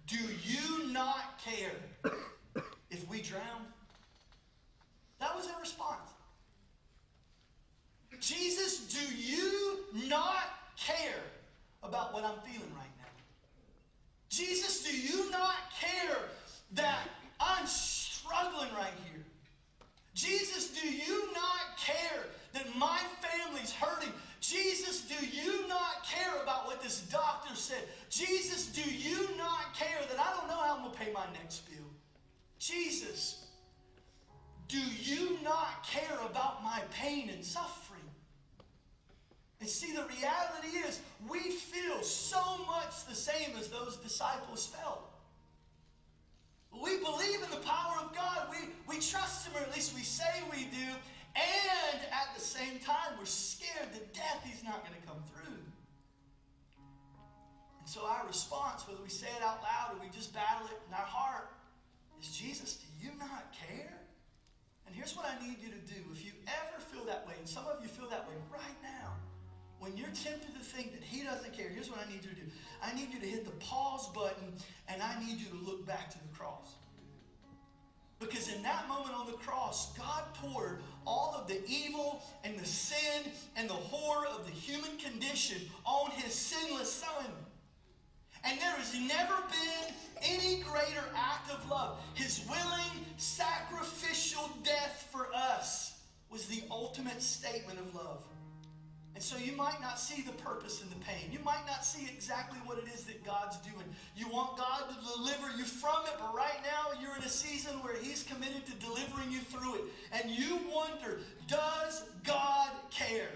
do 0.06 0.18
you 0.42 0.92
not 0.92 1.40
care 1.44 1.72
if 2.90 3.08
we 3.08 3.22
drown? 3.22 3.66
That 5.20 5.36
was 5.36 5.46
their 5.46 5.58
response. 5.60 6.10
Jesus, 8.20 8.86
do 8.86 9.16
you 9.16 9.78
not 10.08 10.44
care 10.76 11.22
about 11.82 12.12
what 12.12 12.24
I'm 12.24 12.38
feeling 12.42 12.70
right 12.76 12.94
now? 12.98 13.08
Jesus, 14.28 14.84
do 14.84 14.96
you 14.96 15.30
not 15.30 15.56
care 15.80 16.18
that 16.72 17.08
I'm 17.40 17.66
struggling 17.66 18.68
right 18.76 18.92
here? 19.10 19.24
Jesus, 20.14 20.68
do 20.80 20.88
you 20.88 21.32
not 21.32 21.78
care 21.78 22.26
that 22.52 22.66
my 22.76 22.98
family's 23.20 23.72
hurting? 23.72 24.12
Jesus, 24.40 25.02
do 25.02 25.26
you 25.26 25.66
not 25.68 26.04
care 26.04 26.42
about 26.42 26.66
what 26.66 26.82
this 26.82 27.02
doctor 27.02 27.54
said? 27.54 27.84
Jesus, 28.10 28.66
do 28.66 28.82
you 28.82 29.28
not 29.36 29.74
care 29.74 30.00
that 30.10 30.18
I 30.18 30.36
don't 30.36 30.48
know 30.48 30.60
how 30.60 30.76
I'm 30.76 30.82
going 30.82 30.92
to 30.92 30.98
pay 30.98 31.12
my 31.12 31.26
next 31.40 31.68
bill? 31.70 31.86
Jesus, 32.58 33.46
do 34.68 34.78
you 35.02 35.38
not 35.42 35.84
care 35.84 36.18
about 36.28 36.62
my 36.62 36.80
pain 36.92 37.28
and 37.30 37.44
suffering? 37.44 37.89
And 39.60 39.68
see, 39.68 39.92
the 39.92 40.04
reality 40.04 40.78
is, 40.88 41.00
we 41.28 41.38
feel 41.38 42.02
so 42.02 42.40
much 42.66 43.04
the 43.06 43.14
same 43.14 43.56
as 43.58 43.68
those 43.68 43.96
disciples 43.96 44.66
felt. 44.66 45.10
We 46.72 46.96
believe 46.98 47.42
in 47.42 47.50
the 47.50 47.64
power 47.66 47.96
of 48.00 48.14
God. 48.14 48.48
We, 48.50 48.68
we 48.88 49.00
trust 49.00 49.46
Him, 49.46 49.56
or 49.56 49.60
at 49.60 49.74
least 49.74 49.94
we 49.94 50.00
say 50.00 50.24
we 50.50 50.64
do. 50.64 50.88
And 51.36 52.00
at 52.10 52.34
the 52.34 52.40
same 52.40 52.78
time, 52.78 53.18
we're 53.18 53.26
scared 53.26 53.92
to 53.92 54.00
death 54.18 54.40
He's 54.44 54.64
not 54.64 54.82
going 54.86 54.98
to 54.98 55.06
come 55.06 55.22
through. 55.28 55.58
And 57.80 57.88
so 57.88 58.06
our 58.06 58.26
response, 58.26 58.88
whether 58.88 59.02
we 59.02 59.10
say 59.10 59.28
it 59.36 59.42
out 59.42 59.60
loud 59.62 59.96
or 59.96 60.00
we 60.00 60.08
just 60.10 60.32
battle 60.32 60.66
it 60.68 60.80
in 60.88 60.94
our 60.94 61.04
heart, 61.04 61.50
is 62.22 62.34
Jesus, 62.34 62.76
do 62.76 63.06
you 63.06 63.12
not 63.18 63.52
care? 63.52 63.98
And 64.86 64.94
here's 64.94 65.16
what 65.16 65.26
I 65.26 65.46
need 65.46 65.58
you 65.60 65.68
to 65.68 65.94
do. 65.94 66.00
If 66.12 66.24
you 66.24 66.32
ever 66.48 66.80
feel 66.80 67.04
that 67.04 67.26
way, 67.26 67.34
and 67.38 67.48
some 67.48 67.66
of 67.66 67.82
you 67.82 67.88
feel 67.88 68.08
that 68.08 68.26
way 68.26 68.34
right 68.50 68.76
now, 68.82 69.12
when 69.80 69.96
you're 69.96 70.08
tempted 70.08 70.54
to 70.54 70.60
think 70.60 70.92
that 70.92 71.02
He 71.02 71.24
doesn't 71.24 71.52
care, 71.52 71.68
here's 71.68 71.90
what 71.90 71.98
I 72.06 72.08
need 72.08 72.22
you 72.22 72.30
to 72.30 72.36
do 72.36 72.42
I 72.82 72.94
need 72.94 73.12
you 73.12 73.18
to 73.20 73.26
hit 73.26 73.44
the 73.44 73.64
pause 73.64 74.08
button 74.14 74.52
and 74.88 75.02
I 75.02 75.18
need 75.24 75.38
you 75.38 75.46
to 75.48 75.64
look 75.64 75.86
back 75.86 76.10
to 76.10 76.18
the 76.18 76.38
cross. 76.38 76.74
Because 78.20 78.52
in 78.52 78.62
that 78.62 78.86
moment 78.86 79.14
on 79.14 79.26
the 79.26 79.38
cross, 79.38 79.96
God 79.96 80.24
poured 80.34 80.82
all 81.06 81.34
of 81.34 81.48
the 81.48 81.58
evil 81.66 82.22
and 82.44 82.58
the 82.58 82.66
sin 82.66 83.32
and 83.56 83.68
the 83.68 83.74
horror 83.74 84.26
of 84.26 84.44
the 84.44 84.52
human 84.52 84.96
condition 84.98 85.62
on 85.86 86.10
his 86.10 86.34
sinless 86.34 86.92
son. 86.92 87.26
And 88.44 88.60
there 88.60 88.72
has 88.72 88.94
never 88.94 89.34
been 89.50 89.94
any 90.22 90.62
greater 90.62 91.04
act 91.16 91.50
of 91.50 91.68
love. 91.70 91.98
His 92.14 92.44
willing, 92.46 93.06
sacrificial 93.16 94.50
death 94.64 95.08
for 95.10 95.28
us 95.34 96.00
was 96.30 96.46
the 96.46 96.62
ultimate 96.70 97.22
statement 97.22 97.78
of 97.78 97.94
love. 97.94 98.22
And 99.20 99.26
so 99.26 99.36
you 99.36 99.54
might 99.54 99.82
not 99.82 100.00
see 100.00 100.22
the 100.22 100.32
purpose 100.32 100.80
in 100.80 100.88
the 100.88 101.04
pain. 101.04 101.30
You 101.30 101.40
might 101.44 101.66
not 101.66 101.84
see 101.84 102.08
exactly 102.10 102.58
what 102.64 102.78
it 102.78 102.86
is 102.94 103.04
that 103.04 103.22
God's 103.22 103.58
doing. 103.58 103.84
You 104.16 104.26
want 104.30 104.56
God 104.56 104.84
to 104.88 104.94
deliver 105.14 105.54
you 105.58 105.64
from 105.64 106.06
it, 106.06 106.14
but 106.18 106.34
right 106.34 106.56
now 106.62 106.98
you're 106.98 107.14
in 107.14 107.22
a 107.22 107.28
season 107.28 107.72
where 107.82 107.94
He's 108.00 108.22
committed 108.22 108.64
to 108.64 108.72
delivering 108.76 109.30
you 109.30 109.40
through 109.40 109.74
it. 109.74 109.82
And 110.12 110.30
you 110.30 110.58
wonder, 110.74 111.18
does 111.46 112.04
God 112.24 112.70
care? 112.90 113.28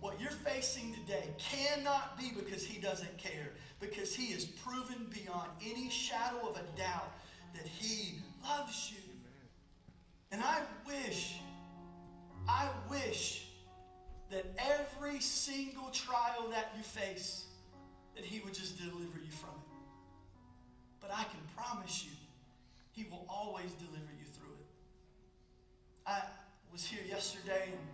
What 0.00 0.18
you're 0.18 0.30
facing 0.30 0.94
today 0.94 1.34
cannot 1.36 2.18
be 2.18 2.32
because 2.34 2.64
He 2.64 2.80
doesn't 2.80 3.18
care, 3.18 3.50
because 3.80 4.14
He 4.14 4.32
has 4.32 4.46
proven 4.46 5.06
beyond 5.12 5.50
any 5.62 5.90
shadow 5.90 6.48
of 6.48 6.56
a 6.56 6.78
doubt 6.78 7.12
that 7.52 7.66
He 7.66 8.20
loves 8.42 8.90
you. 8.90 9.12
And 10.32 10.40
I 10.42 10.62
wish, 10.86 11.40
I 12.48 12.70
wish 12.88 13.47
that 14.30 14.44
every 14.58 15.20
single 15.20 15.90
trial 15.90 16.48
that 16.50 16.72
you 16.76 16.82
face, 16.82 17.46
that 18.14 18.24
He 18.24 18.40
would 18.40 18.54
just 18.54 18.76
deliver 18.76 19.18
you 19.18 19.30
from 19.30 19.50
it. 19.50 19.78
But 21.00 21.10
I 21.12 21.24
can 21.24 21.40
promise 21.56 22.04
you, 22.04 22.12
He 22.92 23.08
will 23.10 23.24
always 23.28 23.72
deliver 23.72 24.12
you 24.18 24.26
through 24.26 24.52
it. 24.60 24.68
I 26.06 26.20
was 26.72 26.84
here 26.84 27.04
yesterday 27.08 27.72
and, 27.72 27.86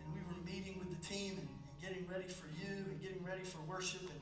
and 0.00 0.08
we 0.14 0.20
were 0.24 0.40
meeting 0.44 0.78
with 0.78 0.88
the 0.88 1.02
team 1.06 1.32
and, 1.36 1.48
and, 1.48 1.76
getting 1.78 2.04
ready 2.10 2.26
for 2.26 2.50
you 2.58 2.84
and 2.90 3.00
getting 3.00 3.22
ready 3.22 3.44
for 3.44 3.58
worship. 3.70 4.02
And, 4.02 4.20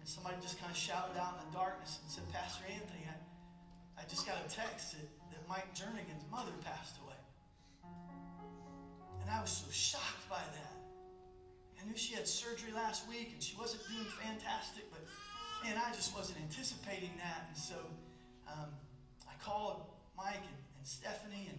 and 0.00 0.08
somebody 0.08 0.36
just 0.42 0.58
kind 0.58 0.70
of 0.70 0.76
shouted 0.76 1.16
out 1.20 1.38
in 1.38 1.50
the 1.50 1.56
darkness 1.56 2.00
and 2.02 2.10
said, 2.10 2.24
Pastor 2.32 2.64
Anthony, 2.66 3.06
I, 3.06 4.00
I 4.00 4.04
just 4.08 4.26
got 4.26 4.36
a 4.36 4.48
text 4.50 4.96
that, 4.98 5.06
that 5.30 5.42
Mike 5.48 5.70
Jernigan's 5.74 6.24
mother 6.30 6.50
passed 6.64 6.96
away. 7.04 7.20
And 9.22 9.30
I 9.30 9.40
was 9.40 9.50
so 9.50 9.70
shocked 9.70 10.28
by 10.28 10.42
that. 10.42 10.75
I 11.80 11.88
knew 11.88 11.96
she 11.96 12.14
had 12.14 12.26
surgery 12.26 12.72
last 12.74 13.08
week 13.08 13.30
and 13.32 13.42
she 13.42 13.56
wasn't 13.56 13.82
doing 13.88 14.06
fantastic, 14.22 14.84
but 14.90 15.00
man, 15.64 15.76
I 15.76 15.92
just 15.92 16.16
wasn't 16.16 16.38
anticipating 16.40 17.12
that. 17.18 17.46
And 17.48 17.56
so 17.56 17.76
um, 18.48 18.70
I 19.28 19.34
called 19.42 19.82
Mike 20.16 20.34
and, 20.34 20.60
and 20.78 20.86
Stephanie, 20.86 21.48
and, 21.50 21.58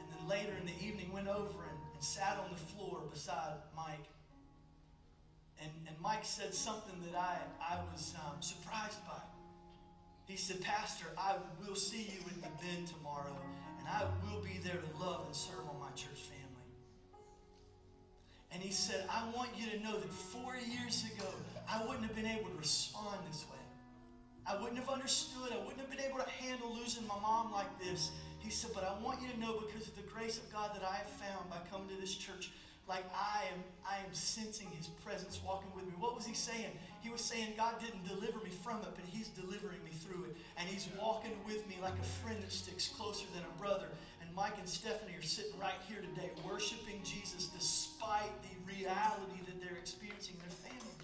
and 0.00 0.06
then 0.10 0.28
later 0.28 0.52
in 0.58 0.66
the 0.66 0.78
evening 0.84 1.12
went 1.12 1.28
over 1.28 1.64
and, 1.68 1.78
and 1.94 2.02
sat 2.02 2.38
on 2.38 2.50
the 2.50 2.60
floor 2.72 3.02
beside 3.12 3.54
Mike. 3.76 4.06
And, 5.60 5.70
and 5.86 5.96
Mike 6.00 6.24
said 6.24 6.54
something 6.54 6.94
that 7.10 7.18
I, 7.18 7.38
I 7.60 7.78
was 7.92 8.14
um, 8.26 8.40
surprised 8.40 9.04
by. 9.06 9.20
He 10.26 10.36
said, 10.36 10.60
Pastor, 10.62 11.06
I 11.18 11.36
will 11.60 11.76
see 11.76 12.02
you 12.02 12.20
in 12.34 12.40
the 12.40 12.48
bin 12.60 12.86
tomorrow, 12.86 13.36
and 13.78 13.86
I 13.86 14.04
will 14.24 14.40
be 14.40 14.58
there 14.62 14.80
to 14.80 15.04
love 15.04 15.22
and 15.26 15.34
serve 15.36 15.60
on 15.68 15.78
my 15.78 15.90
church 15.90 16.22
family. 16.22 16.43
And 18.54 18.62
he 18.62 18.70
said, 18.70 19.04
I 19.10 19.28
want 19.36 19.50
you 19.58 19.68
to 19.70 19.82
know 19.82 19.98
that 19.98 20.12
four 20.12 20.54
years 20.54 21.04
ago, 21.12 21.26
I 21.68 21.84
wouldn't 21.84 22.06
have 22.06 22.14
been 22.14 22.26
able 22.26 22.48
to 22.50 22.56
respond 22.56 23.18
this 23.28 23.44
way. 23.50 23.58
I 24.46 24.54
wouldn't 24.60 24.78
have 24.78 24.88
understood. 24.88 25.50
I 25.52 25.58
wouldn't 25.58 25.80
have 25.80 25.90
been 25.90 26.00
able 26.00 26.18
to 26.18 26.30
handle 26.30 26.72
losing 26.72 27.04
my 27.08 27.18
mom 27.20 27.50
like 27.50 27.66
this. 27.80 28.12
He 28.38 28.50
said, 28.50 28.70
but 28.72 28.84
I 28.84 29.02
want 29.02 29.20
you 29.20 29.28
to 29.28 29.40
know 29.40 29.58
because 29.66 29.88
of 29.88 29.96
the 29.96 30.02
grace 30.02 30.38
of 30.38 30.52
God 30.52 30.70
that 30.74 30.84
I 30.84 30.94
have 30.94 31.10
found 31.10 31.50
by 31.50 31.56
coming 31.68 31.88
to 31.88 32.00
this 32.00 32.14
church, 32.14 32.52
like 32.86 33.04
I 33.16 33.48
am, 33.50 33.64
I 33.88 33.96
am 34.04 34.12
sensing 34.12 34.68
his 34.76 34.88
presence 35.02 35.40
walking 35.44 35.70
with 35.74 35.86
me. 35.86 35.92
What 35.98 36.14
was 36.14 36.26
he 36.26 36.34
saying? 36.34 36.70
He 37.00 37.08
was 37.08 37.22
saying 37.22 37.54
God 37.56 37.80
didn't 37.80 38.06
deliver 38.06 38.38
me 38.44 38.50
from 38.50 38.78
it, 38.84 38.92
but 38.94 39.04
he's 39.08 39.28
delivering 39.28 39.82
me 39.82 39.90
through 39.90 40.24
it. 40.24 40.36
And 40.58 40.68
he's 40.68 40.88
walking 41.00 41.32
with 41.46 41.66
me 41.66 41.76
like 41.82 41.98
a 41.98 42.08
friend 42.22 42.36
that 42.42 42.52
sticks 42.52 42.88
closer 42.88 43.24
than 43.34 43.42
a 43.42 43.58
brother. 43.58 43.88
Mike 44.36 44.58
and 44.58 44.68
Stephanie 44.68 45.14
are 45.16 45.22
sitting 45.22 45.56
right 45.60 45.78
here 45.88 46.00
today 46.00 46.30
worshiping 46.48 47.00
Jesus 47.04 47.46
despite 47.46 48.32
the 48.42 48.74
reality 48.74 49.38
that 49.46 49.62
they're 49.62 49.78
experiencing 49.78 50.34
in 50.34 50.40
their 50.40 50.58
family. 50.58 50.98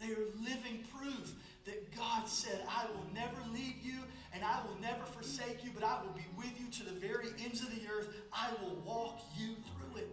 They 0.00 0.12
are 0.16 0.26
living 0.40 0.82
proof 0.96 1.34
that 1.66 1.94
God 1.94 2.26
said, 2.26 2.62
I 2.66 2.86
will 2.86 3.04
never 3.14 3.36
leave 3.52 3.76
you 3.82 3.98
and 4.32 4.42
I 4.42 4.60
will 4.66 4.80
never 4.80 5.04
forsake 5.04 5.62
you, 5.62 5.70
but 5.74 5.84
I 5.84 6.00
will 6.02 6.14
be 6.14 6.24
with 6.38 6.58
you 6.58 6.70
to 6.70 6.84
the 6.84 6.98
very 6.98 7.28
ends 7.44 7.60
of 7.60 7.68
the 7.70 7.82
earth. 7.92 8.08
I 8.32 8.48
will 8.62 8.76
walk 8.76 9.20
you 9.36 9.48
through 9.48 10.00
it. 10.00 10.08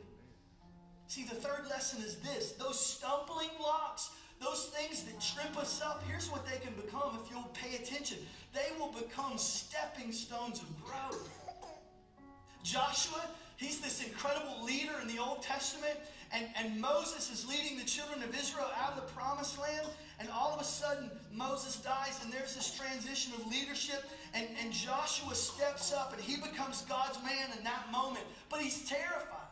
See, 1.08 1.24
the 1.24 1.36
third 1.36 1.70
lesson 1.70 2.04
is 2.04 2.18
this 2.18 2.52
those 2.54 2.78
stumbling 2.78 3.50
blocks, 3.58 4.10
those 4.42 4.74
things 4.76 5.04
that 5.04 5.22
trip 5.22 5.58
us 5.58 5.82
up, 5.82 6.04
here's 6.06 6.30
what 6.30 6.46
they 6.46 6.58
can 6.58 6.74
become 6.74 7.18
if 7.24 7.32
you'll 7.32 7.50
pay 7.54 7.78
attention. 7.82 8.18
They 8.54 8.78
will 8.78 8.92
become 8.92 9.38
stepping 9.38 10.12
stones 10.12 10.62
of 10.62 10.84
growth. 10.84 11.45
Joshua, 12.66 13.22
he's 13.58 13.80
this 13.80 14.04
incredible 14.04 14.64
leader 14.64 14.94
in 15.00 15.08
the 15.08 15.22
Old 15.22 15.44
Testament, 15.44 15.96
and, 16.34 16.48
and 16.58 16.82
Moses 16.82 17.32
is 17.32 17.48
leading 17.48 17.78
the 17.78 17.86
children 17.86 18.24
of 18.24 18.36
Israel 18.38 18.68
out 18.82 18.94
of 18.94 18.96
the 18.96 19.14
promised 19.14 19.60
land. 19.62 19.88
And 20.20 20.28
all 20.30 20.52
of 20.54 20.60
a 20.60 20.64
sudden, 20.64 21.12
Moses 21.32 21.76
dies, 21.78 22.20
and 22.24 22.34
there's 22.34 22.56
this 22.56 22.76
transition 22.76 23.34
of 23.34 23.46
leadership, 23.48 24.04
and, 24.34 24.48
and 24.62 24.74
Joshua 24.74 25.36
steps 25.36 25.94
up, 25.94 26.14
and 26.14 26.22
he 26.22 26.38
becomes 26.38 26.82
God's 26.84 27.22
man 27.24 27.56
in 27.56 27.64
that 27.64 27.92
moment. 27.92 28.26
But 28.50 28.62
he's 28.62 28.88
terrified. 28.90 29.46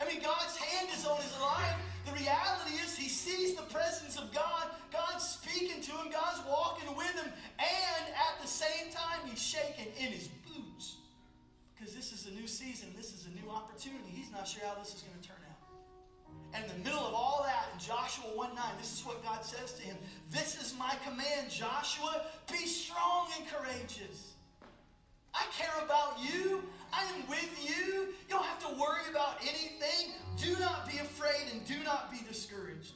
I 0.00 0.06
mean, 0.06 0.22
God's 0.22 0.56
hand 0.56 0.88
is 0.96 1.04
on 1.04 1.20
his 1.20 1.34
life. 1.40 1.76
The 2.06 2.12
reality 2.12 2.78
is, 2.82 2.96
he 2.96 3.08
sees 3.08 3.54
the 3.54 3.62
presence 3.62 4.16
of 4.16 4.32
God. 4.32 4.70
God's 4.92 5.26
speaking 5.26 5.82
to 5.82 5.92
him, 5.92 6.10
God's 6.10 6.40
walking 6.48 6.96
with 6.96 7.12
him, 7.14 7.30
and 7.58 8.04
at 8.14 8.40
the 8.40 8.48
same 8.48 8.90
time, 8.92 9.20
he's 9.28 9.42
shaking 9.42 9.92
in 9.98 10.12
his 10.12 10.28
because 11.78 11.94
this 11.94 12.12
is 12.12 12.26
a 12.26 12.30
new 12.32 12.46
season, 12.46 12.88
this 12.96 13.12
is 13.14 13.26
a 13.26 13.44
new 13.44 13.50
opportunity. 13.50 14.10
He's 14.10 14.32
not 14.32 14.48
sure 14.48 14.62
how 14.66 14.74
this 14.78 14.94
is 14.94 15.02
going 15.02 15.20
to 15.20 15.28
turn 15.28 15.36
out. 15.48 15.58
And 16.54 16.64
in 16.64 16.78
the 16.78 16.84
middle 16.84 17.06
of 17.06 17.14
all 17.14 17.44
that, 17.44 17.68
in 17.72 17.78
Joshua 17.78 18.24
1 18.34 18.54
9, 18.54 18.64
this 18.78 18.92
is 18.92 19.06
what 19.06 19.22
God 19.22 19.44
says 19.44 19.74
to 19.74 19.82
him 19.82 19.96
This 20.30 20.60
is 20.60 20.74
my 20.78 20.94
command, 21.06 21.50
Joshua, 21.50 22.24
be 22.50 22.66
strong 22.66 23.28
and 23.38 23.46
courageous. 23.46 24.32
I 25.34 25.44
care 25.56 25.84
about 25.84 26.18
you. 26.18 26.62
I 26.92 27.04
am 27.04 27.28
with 27.28 27.52
you. 27.62 27.84
You 27.94 28.30
don't 28.30 28.44
have 28.44 28.58
to 28.60 28.80
worry 28.80 29.02
about 29.10 29.36
anything. 29.42 30.14
Do 30.36 30.58
not 30.58 30.88
be 30.90 30.98
afraid 30.98 31.52
and 31.52 31.64
do 31.66 31.76
not 31.84 32.10
be 32.10 32.18
discouraged. 32.26 32.92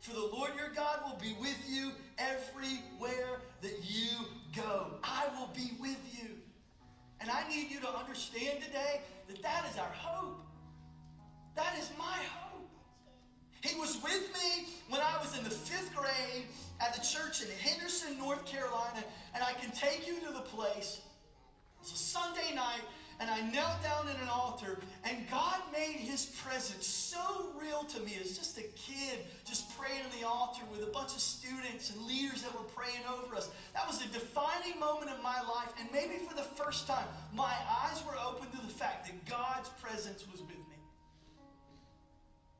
For 0.00 0.12
the 0.12 0.20
Lord 0.32 0.52
your 0.56 0.70
God 0.70 1.00
will 1.04 1.18
be 1.18 1.36
with 1.40 1.58
you 1.68 1.92
everywhere 2.18 3.42
that 3.60 3.78
you 3.82 4.08
go. 4.56 4.94
I 5.04 5.26
will 5.38 5.50
be 5.54 5.72
with 5.78 5.98
you. 6.12 6.35
And 7.20 7.30
I 7.30 7.48
need 7.48 7.70
you 7.70 7.80
to 7.80 7.88
understand 7.88 8.62
today 8.62 9.00
that 9.28 9.42
that 9.42 9.64
is 9.70 9.78
our 9.78 9.92
hope. 9.92 10.40
That 11.54 11.76
is 11.78 11.90
my 11.98 12.18
hope. 12.38 12.68
He 13.62 13.78
was 13.78 13.98
with 14.02 14.28
me 14.34 14.66
when 14.88 15.00
I 15.00 15.18
was 15.20 15.36
in 15.36 15.42
the 15.42 15.50
fifth 15.50 15.94
grade 15.94 16.44
at 16.80 16.94
the 16.94 17.00
church 17.00 17.42
in 17.42 17.48
Henderson, 17.58 18.18
North 18.18 18.44
Carolina, 18.44 19.02
and 19.34 19.42
I 19.42 19.52
can 19.54 19.70
take 19.70 20.06
you 20.06 20.20
to 20.20 20.32
the 20.32 20.40
place. 20.40 21.00
It's 21.80 21.92
a 21.92 21.96
Sunday 21.96 22.54
night, 22.54 22.82
and 23.18 23.30
I 23.30 23.40
knelt 23.50 23.82
down 23.82 24.08
in 24.08 24.20
an 24.20 24.28
altar, 24.28 24.78
and 25.04 25.28
God 25.30 25.60
made 25.72 25.96
his 25.96 26.26
presence 26.26 26.86
so 26.86 27.48
real 27.60 27.84
to 27.84 28.00
me 28.00 28.12
as 28.20 28.36
just 28.36 28.58
a 28.58 28.62
kid, 28.76 29.20
just 29.44 29.76
praying 29.78 30.02
on 30.04 30.20
the 30.20 30.26
altar 30.26 30.62
with 30.70 30.82
a 30.82 30.92
bunch 30.92 31.14
of 31.14 31.20
students 31.20 31.90
and 31.90 32.04
leaders 32.06 32.42
that 32.42 32.52
were 32.52 32.68
praying 32.74 33.02
over 33.10 33.34
us. 33.36 33.50
That 33.74 33.86
was 33.86 34.04
a 34.04 34.08
defining 34.08 34.78
moment 34.78 35.10
in 35.16 35.22
my 35.22 35.40
life, 35.40 35.72
and 35.80 35.88
maybe 35.92 36.22
for 36.24 36.34
the 36.34 36.42
first 36.42 36.86
time, 36.86 37.06
my 37.32 37.54
eyes 37.84 38.02
were 38.06 38.16
open 38.26 38.50
to 38.50 38.66
the 38.66 38.72
fact 38.72 39.06
that 39.06 39.24
God's 39.24 39.70
presence 39.80 40.24
was 40.30 40.40
with 40.42 40.50
me. 40.50 40.76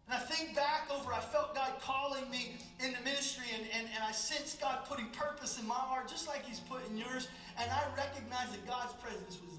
And 0.09 0.15
I 0.15 0.19
think 0.19 0.55
back 0.55 0.89
over, 0.89 1.13
I 1.13 1.19
felt 1.19 1.55
God 1.55 1.73
calling 1.81 2.31
me 2.31 2.57
into 2.79 3.03
ministry, 3.03 3.47
and, 3.53 3.65
and, 3.75 3.89
and 3.93 4.05
I 4.05 4.13
sensed 4.13 4.61
God 4.61 4.85
putting 4.89 5.07
purpose 5.11 5.59
in 5.59 5.67
my 5.67 5.75
heart, 5.75 6.09
just 6.09 6.29
like 6.29 6.45
He's 6.45 6.61
put 6.61 6.87
in 6.89 6.97
yours. 6.97 7.29
And 7.59 7.69
I 7.71 7.83
recognized 7.97 8.53
that 8.53 8.65
God's 8.67 8.93
presence 9.03 9.39
was 9.45 9.56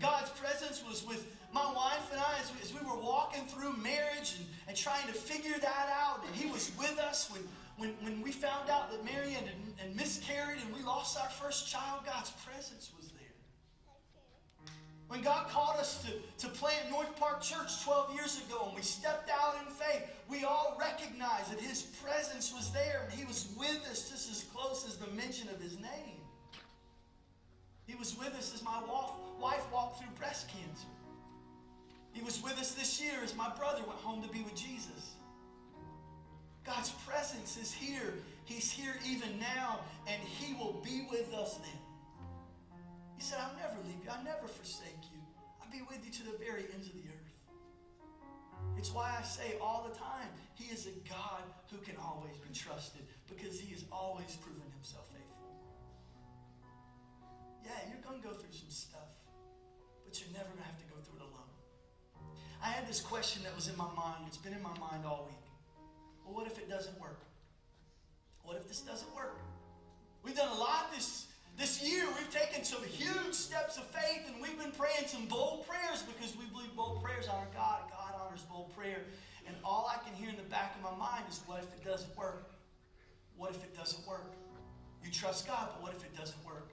God's 0.00 0.30
presence 0.30 0.82
was 0.86 1.04
with 1.06 1.26
my 1.52 1.64
wife 1.72 2.10
and 2.12 2.20
I 2.20 2.38
as 2.40 2.52
we, 2.52 2.60
as 2.62 2.72
we 2.72 2.86
were 2.88 3.00
walking 3.00 3.44
through 3.46 3.76
marriage 3.76 4.36
and, 4.38 4.46
and 4.68 4.76
trying 4.76 5.06
to 5.06 5.12
figure 5.12 5.58
that 5.58 5.88
out. 5.92 6.24
And 6.26 6.34
He 6.34 6.50
was 6.50 6.70
with 6.78 6.98
us 6.98 7.30
when, 7.30 7.42
when, 7.78 7.90
when 8.04 8.22
we 8.22 8.32
found 8.32 8.70
out 8.70 8.90
that 8.90 9.04
Marion 9.04 9.44
had, 9.44 9.96
miscarried 9.96 10.58
and 10.64 10.76
we 10.76 10.82
lost 10.82 11.18
our 11.18 11.30
first 11.30 11.68
child. 11.68 12.02
God's 12.04 12.30
presence 12.46 12.92
was 12.96 13.08
there. 13.08 13.18
When 15.08 15.22
God 15.22 15.48
called 15.48 15.76
us 15.78 16.04
to, 16.04 16.46
to 16.46 16.52
plant 16.52 16.90
North 16.90 17.16
Park 17.16 17.40
Church 17.40 17.82
12 17.82 18.14
years 18.14 18.42
ago 18.46 18.66
and 18.66 18.76
we 18.76 18.82
stepped 18.82 19.30
out 19.30 19.56
in 19.64 19.72
faith, 19.72 20.02
we 20.28 20.44
all 20.44 20.76
recognized 20.78 21.50
that 21.50 21.58
His 21.58 21.82
presence 21.82 22.52
was 22.52 22.70
there 22.72 23.02
and 23.04 23.18
He 23.18 23.24
was 23.24 23.48
with 23.58 23.88
us 23.90 24.10
just 24.10 24.30
as 24.30 24.44
close 24.54 24.86
as 24.86 24.98
the 24.98 25.10
mention 25.16 25.48
of 25.48 25.60
His 25.60 25.78
name. 25.78 26.17
He 27.88 27.94
was 27.94 28.16
with 28.18 28.34
us 28.34 28.54
as 28.54 28.62
my 28.62 28.78
wife 29.40 29.64
walked 29.72 29.98
through 29.98 30.12
breast 30.18 30.48
cancer. 30.48 30.86
He 32.12 32.22
was 32.22 32.42
with 32.42 32.58
us 32.58 32.74
this 32.74 33.02
year 33.02 33.14
as 33.24 33.34
my 33.34 33.48
brother 33.56 33.80
went 33.86 33.98
home 34.00 34.22
to 34.22 34.28
be 34.28 34.42
with 34.42 34.54
Jesus. 34.54 35.14
God's 36.66 36.90
presence 37.08 37.56
is 37.56 37.72
here. 37.72 38.12
He's 38.44 38.70
here 38.70 38.92
even 39.06 39.38
now, 39.38 39.80
and 40.06 40.20
He 40.22 40.52
will 40.54 40.82
be 40.84 41.06
with 41.10 41.32
us 41.32 41.54
then. 41.54 41.80
He 43.16 43.22
said, 43.22 43.38
I'll 43.40 43.56
never 43.56 43.80
leave 43.86 44.04
you. 44.04 44.10
I'll 44.10 44.22
never 44.22 44.46
forsake 44.46 45.08
you. 45.10 45.20
I'll 45.62 45.72
be 45.72 45.80
with 45.88 46.04
you 46.04 46.12
to 46.12 46.30
the 46.30 46.38
very 46.44 46.66
ends 46.74 46.88
of 46.88 46.92
the 46.92 47.08
earth. 47.08 48.76
It's 48.76 48.92
why 48.92 49.16
I 49.18 49.22
say 49.22 49.54
all 49.62 49.88
the 49.90 49.98
time, 49.98 50.28
He 50.54 50.72
is 50.72 50.86
a 50.86 51.08
God 51.08 51.42
who 51.72 51.78
can 51.78 51.96
always 51.96 52.36
be 52.36 52.52
trusted 52.52 53.02
because 53.28 53.58
He 53.58 53.72
has 53.72 53.84
always 53.90 54.36
proven 54.36 54.70
Himself. 54.76 55.08
Yeah, 57.68 57.76
you're 57.92 58.00
going 58.00 58.16
to 58.16 58.24
go 58.24 58.32
through 58.32 58.56
some 58.56 58.72
stuff, 58.72 59.12
but 60.04 60.16
you're 60.16 60.32
never 60.32 60.48
going 60.56 60.64
to 60.64 60.68
have 60.72 60.80
to 60.80 60.88
go 60.88 60.96
through 61.04 61.20
it 61.20 61.28
alone. 61.28 61.52
I 62.64 62.72
had 62.72 62.88
this 62.88 63.00
question 63.04 63.44
that 63.44 63.52
was 63.52 63.68
in 63.68 63.76
my 63.76 63.92
mind. 63.92 64.24
It's 64.26 64.40
been 64.40 64.56
in 64.56 64.64
my 64.64 64.72
mind 64.80 65.04
all 65.04 65.28
week. 65.28 65.44
Well, 66.24 66.32
what 66.32 66.46
if 66.46 66.56
it 66.56 66.68
doesn't 66.72 66.98
work? 66.98 67.20
What 68.42 68.56
if 68.56 68.66
this 68.66 68.80
doesn't 68.80 69.14
work? 69.14 69.36
We've 70.24 70.34
done 70.34 70.48
a 70.48 70.58
lot 70.58 70.88
this, 70.96 71.28
this 71.58 71.84
year. 71.84 72.08
We've 72.16 72.32
taken 72.32 72.64
some 72.64 72.82
huge 72.84 73.36
steps 73.36 73.76
of 73.76 73.84
faith 73.84 74.24
and 74.32 74.40
we've 74.40 74.58
been 74.58 74.72
praying 74.72 75.04
some 75.04 75.26
bold 75.26 75.68
prayers 75.68 76.02
because 76.08 76.36
we 76.40 76.46
believe 76.46 76.74
bold 76.74 77.04
prayers 77.04 77.28
honor 77.28 77.52
God. 77.52 77.84
God 77.92 78.14
honors 78.16 78.48
bold 78.48 78.74
prayer. 78.74 79.04
And 79.46 79.54
all 79.62 79.92
I 79.92 80.02
can 80.08 80.16
hear 80.16 80.30
in 80.30 80.36
the 80.36 80.48
back 80.48 80.74
of 80.74 80.82
my 80.82 80.96
mind 80.96 81.24
is 81.28 81.42
what 81.44 81.62
if 81.62 81.68
it 81.76 81.84
doesn't 81.84 82.16
work? 82.16 82.48
What 83.36 83.50
if 83.50 83.62
it 83.62 83.76
doesn't 83.76 84.06
work? 84.08 84.32
You 85.04 85.12
trust 85.12 85.46
God, 85.46 85.68
but 85.74 85.82
what 85.82 85.92
if 85.92 86.02
it 86.02 86.16
doesn't 86.16 86.42
work? 86.44 86.72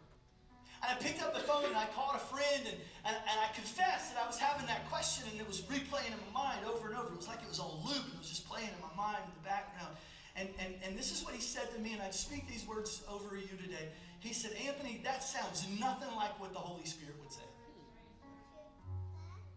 And 0.85 0.93
I 0.93 1.01
picked 1.01 1.21
up 1.21 1.33
the 1.33 1.41
phone 1.41 1.65
and 1.65 1.75
I 1.75 1.87
called 1.97 2.13
a 2.13 2.19
friend 2.19 2.61
and, 2.61 2.77
and, 3.09 3.15
and, 3.17 3.37
I 3.41 3.49
confessed 3.55 4.13
that 4.13 4.21
I 4.21 4.27
was 4.27 4.37
having 4.37 4.67
that 4.67 4.87
question 4.87 5.25
and 5.31 5.41
it 5.41 5.47
was 5.47 5.61
replaying 5.61 6.13
in 6.13 6.21
my 6.29 6.45
mind 6.45 6.59
over 6.69 6.89
and 6.89 6.95
over. 6.95 7.09
It 7.09 7.17
was 7.17 7.27
like 7.27 7.41
it 7.41 7.49
was 7.49 7.59
on 7.59 7.81
loop. 7.81 8.05
and 8.05 8.13
It 8.13 8.19
was 8.21 8.29
just 8.29 8.47
playing 8.47 8.69
in 8.69 8.77
my 8.77 8.93
mind 8.93 9.17
in 9.25 9.33
the 9.33 9.49
background. 9.49 9.97
And, 10.35 10.49
and, 10.59 10.75
and 10.85 10.97
this 10.97 11.11
is 11.11 11.25
what 11.25 11.33
he 11.33 11.41
said 11.41 11.73
to 11.73 11.79
me, 11.81 11.93
and 11.93 12.01
I'd 12.03 12.13
speak 12.13 12.47
these 12.47 12.67
words 12.67 13.01
over 13.09 13.35
you 13.35 13.57
today. 13.57 13.89
He 14.19 14.33
said, 14.33 14.51
Anthony, 14.67 15.01
that 15.03 15.23
sounds 15.23 15.65
nothing 15.79 16.13
like 16.15 16.37
what 16.39 16.53
the 16.53 16.59
Holy 16.59 16.85
Spirit 16.85 17.15
would 17.23 17.31
say. 17.31 17.47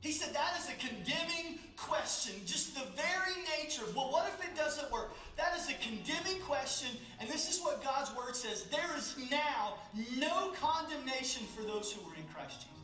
He 0.01 0.13
said 0.13 0.33
that 0.33 0.57
is 0.61 0.71
a 0.71 0.79
condemning 0.79 1.59
question. 1.77 2.35
Just 2.47 2.75
the 2.75 2.87
very 2.95 3.35
nature 3.59 3.83
of, 3.83 3.97
well, 3.97 4.13
what 4.13 4.29
if 4.29 4.45
it 4.47 4.57
doesn't 4.57 4.91
work? 4.93 5.13
A 5.69 5.77
condemning 5.85 6.41
question, 6.41 6.89
and 7.21 7.29
this 7.29 7.53
is 7.53 7.61
what 7.61 7.85
God's 7.85 8.09
word 8.17 8.35
says. 8.35 8.65
There 8.73 8.97
is 8.97 9.15
now 9.31 9.77
no 10.17 10.53
condemnation 10.57 11.45
for 11.45 11.61
those 11.61 11.93
who 11.93 12.01
are 12.09 12.17
in 12.17 12.25
Christ 12.33 12.65
Jesus. 12.65 12.79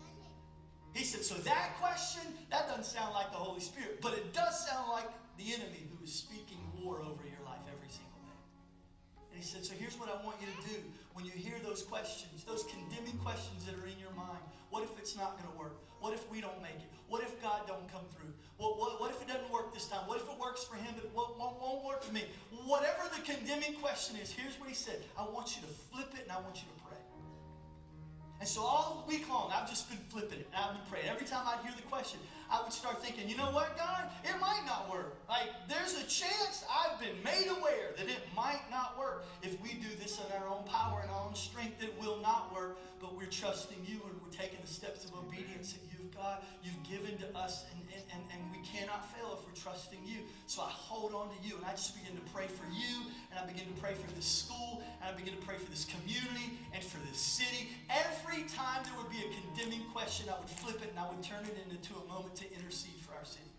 He 0.92 1.02
said, 1.02 1.24
so 1.24 1.34
that 1.48 1.80
question, 1.80 2.22
that 2.50 2.68
doesn't 2.68 2.84
sound 2.84 3.14
like 3.14 3.32
the 3.32 3.40
Holy 3.40 3.60
Spirit, 3.60 4.02
but 4.02 4.12
it 4.12 4.34
does 4.34 4.68
sound 4.68 4.90
like 4.90 5.08
the 5.38 5.54
enemy 5.54 5.88
who 5.88 6.04
is 6.04 6.12
speaking 6.12 6.60
war 6.76 7.00
over 7.00 7.24
your 7.24 7.40
life 7.48 7.64
every 7.72 7.88
single 7.88 8.20
day. 8.20 8.36
And 9.32 9.40
he 9.40 9.44
said, 9.44 9.64
so 9.64 9.72
here's 9.80 9.98
what 9.98 10.12
I 10.12 10.22
want 10.22 10.36
you 10.40 10.46
to 10.46 10.68
do. 10.68 10.76
When 11.14 11.24
you 11.24 11.32
hear 11.32 11.56
those 11.64 11.82
questions, 11.82 12.44
those 12.44 12.64
condemning 12.68 13.18
questions 13.24 13.64
that 13.64 13.74
are 13.80 13.88
in 13.88 13.98
your 13.98 14.12
mind, 14.12 14.44
what 14.68 14.84
if 14.84 14.92
it's 14.98 15.16
not 15.16 15.40
going 15.40 15.50
to 15.50 15.58
work? 15.58 15.80
What 16.00 16.12
if 16.12 16.30
we 16.30 16.40
don't 16.40 16.60
make 16.60 16.76
it? 16.76 16.93
What 17.14 17.22
if 17.22 17.40
God 17.40 17.62
don't 17.68 17.86
come 17.92 18.02
through? 18.10 18.34
What, 18.56 18.76
what, 18.76 19.00
what 19.00 19.08
if 19.12 19.22
it 19.22 19.28
doesn't 19.28 19.48
work 19.52 19.72
this 19.72 19.86
time? 19.86 20.02
What 20.10 20.18
if 20.18 20.26
it 20.26 20.36
works 20.36 20.64
for 20.64 20.74
him 20.74 20.98
but 20.98 21.14
won't, 21.14 21.38
won't 21.38 21.84
work 21.84 22.02
for 22.02 22.12
me? 22.12 22.24
Whatever 22.66 23.06
the 23.14 23.22
condemning 23.22 23.74
question 23.74 24.16
is, 24.16 24.32
here's 24.32 24.58
what 24.58 24.68
he 24.68 24.74
said. 24.74 24.98
I 25.16 25.22
want 25.22 25.54
you 25.54 25.62
to 25.62 25.68
flip 25.68 26.10
it 26.18 26.26
and 26.26 26.32
I 26.32 26.42
want 26.42 26.56
you 26.56 26.66
to 26.66 26.82
pray. 26.82 26.98
And 28.40 28.48
so 28.48 28.62
all 28.62 29.06
week 29.06 29.30
long, 29.30 29.52
I've 29.54 29.70
just 29.70 29.88
been 29.88 30.02
flipping 30.10 30.40
it. 30.40 30.50
And 30.50 30.58
I've 30.58 30.74
been 30.74 30.90
praying. 30.90 31.06
Every 31.06 31.24
time 31.24 31.46
I'd 31.46 31.62
hear 31.62 31.70
the 31.76 31.86
question, 31.86 32.18
I 32.50 32.60
would 32.60 32.72
start 32.72 33.00
thinking, 33.00 33.28
you 33.28 33.36
know 33.36 33.54
what, 33.54 33.78
God? 33.78 34.10
It 34.24 34.34
might 34.40 34.66
not 34.66 34.90
work. 34.90 35.14
Like, 35.28 35.54
there's 35.68 35.94
a 35.94 36.06
chance 36.10 36.66
I've 36.66 36.98
been 36.98 37.14
made 37.22 37.46
aware 37.46 37.94
that 37.96 38.10
it 38.10 38.26
might 38.34 38.66
not 38.74 38.98
work. 38.98 39.24
If 39.40 39.54
we 39.62 39.74
do 39.74 39.94
this 40.02 40.18
in 40.18 40.26
our 40.34 40.48
own 40.48 40.64
power 40.66 40.98
and 41.02 41.10
our 41.12 41.22
own 41.28 41.36
strength, 41.36 41.80
it 41.80 41.94
will 42.02 42.18
not 42.18 42.52
work. 42.52 42.76
But 42.98 43.14
we're 43.14 43.30
trusting 43.30 43.78
you 43.86 44.02
and 44.02 44.18
we're 44.18 44.34
taking 44.34 44.58
the 44.60 44.66
steps 44.66 45.04
of 45.04 45.14
obedience 45.14 45.74
that 45.74 45.80
you've 45.86 45.93
got, 46.12 46.44
you've 46.62 46.82
given 46.82 47.16
to 47.18 47.28
us, 47.36 47.64
and, 47.72 47.80
and, 48.12 48.22
and 48.32 48.40
we 48.52 48.58
cannot 48.66 49.08
fail 49.14 49.38
if 49.38 49.46
we're 49.46 49.56
trusting 49.56 50.00
you. 50.04 50.20
So 50.46 50.62
I 50.62 50.70
hold 50.70 51.14
on 51.14 51.30
to 51.30 51.38
you 51.40 51.56
and 51.56 51.64
I 51.64 51.72
just 51.72 51.94
begin 51.96 52.16
to 52.16 52.24
pray 52.32 52.46
for 52.46 52.66
you, 52.68 53.08
and 53.30 53.38
I 53.38 53.46
begin 53.46 53.64
to 53.70 53.78
pray 53.80 53.94
for 53.94 54.10
this 54.12 54.26
school, 54.26 54.82
and 55.00 55.08
I 55.08 55.12
begin 55.16 55.34
to 55.38 55.44
pray 55.46 55.56
for 55.56 55.70
this 55.70 55.86
community 55.86 56.58
and 56.74 56.82
for 56.82 56.98
this 57.08 57.18
city. 57.18 57.70
Every 57.88 58.44
time 58.50 58.82
there 58.84 58.96
would 58.98 59.10
be 59.10 59.22
a 59.22 59.30
condemning 59.30 59.86
question, 59.94 60.28
I 60.28 60.36
would 60.36 60.50
flip 60.50 60.82
it 60.82 60.90
and 60.90 60.98
I 60.98 61.08
would 61.08 61.22
turn 61.22 61.44
it 61.46 61.56
into 61.70 61.94
a 61.96 62.04
moment 62.10 62.34
to 62.42 62.46
intercede 62.52 62.98
for 63.00 63.14
our 63.14 63.24
city. 63.24 63.54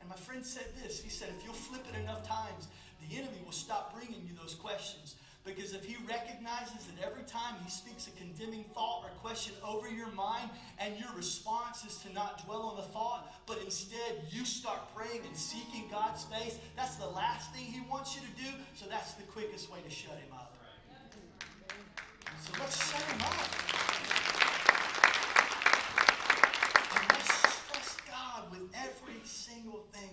And 0.00 0.08
my 0.08 0.16
friend 0.16 0.44
said 0.44 0.70
this 0.82 1.02
He 1.02 1.10
said, 1.10 1.30
if 1.34 1.44
you'll 1.44 1.54
flip 1.54 1.82
it 1.90 1.98
enough 1.98 2.22
times, 2.22 2.68
the 3.02 3.16
enemy 3.16 3.42
will 3.44 3.52
stop 3.52 3.94
bringing 3.94 4.22
you 4.26 4.34
those 4.38 4.54
questions. 4.54 5.16
Because 5.46 5.74
if 5.74 5.84
he 5.84 5.96
recognizes 6.08 6.88
that 6.90 7.06
every 7.06 7.22
time 7.22 7.54
he 7.62 7.70
speaks 7.70 8.08
a 8.08 8.10
condemning 8.18 8.64
thought 8.74 9.04
or 9.04 9.10
question 9.20 9.54
over 9.64 9.88
your 9.88 10.10
mind, 10.10 10.50
and 10.80 10.98
your 10.98 11.08
response 11.16 11.84
is 11.84 11.98
to 11.98 12.12
not 12.12 12.44
dwell 12.44 12.62
on 12.62 12.76
the 12.76 12.82
thought, 12.82 13.32
but 13.46 13.58
instead 13.64 14.26
you 14.28 14.44
start 14.44 14.92
praying 14.94 15.22
and 15.24 15.36
seeking 15.36 15.84
God's 15.88 16.24
face, 16.24 16.58
that's 16.74 16.96
the 16.96 17.06
last 17.06 17.54
thing 17.54 17.62
he 17.62 17.80
wants 17.88 18.16
you 18.16 18.22
to 18.22 18.42
do. 18.42 18.50
So 18.74 18.86
that's 18.90 19.14
the 19.14 19.22
quickest 19.22 19.72
way 19.72 19.78
to 19.84 19.90
shut 19.90 20.18
him 20.18 20.34
up. 20.34 20.56
So 22.40 22.52
let's 22.58 22.90
shut 22.90 23.02
him 23.02 23.22
up. 23.22 23.46
And 26.90 27.06
let's 27.12 27.70
trust 27.70 28.00
God 28.04 28.50
with 28.50 28.68
every 28.74 29.20
single 29.22 29.86
thing 29.92 30.10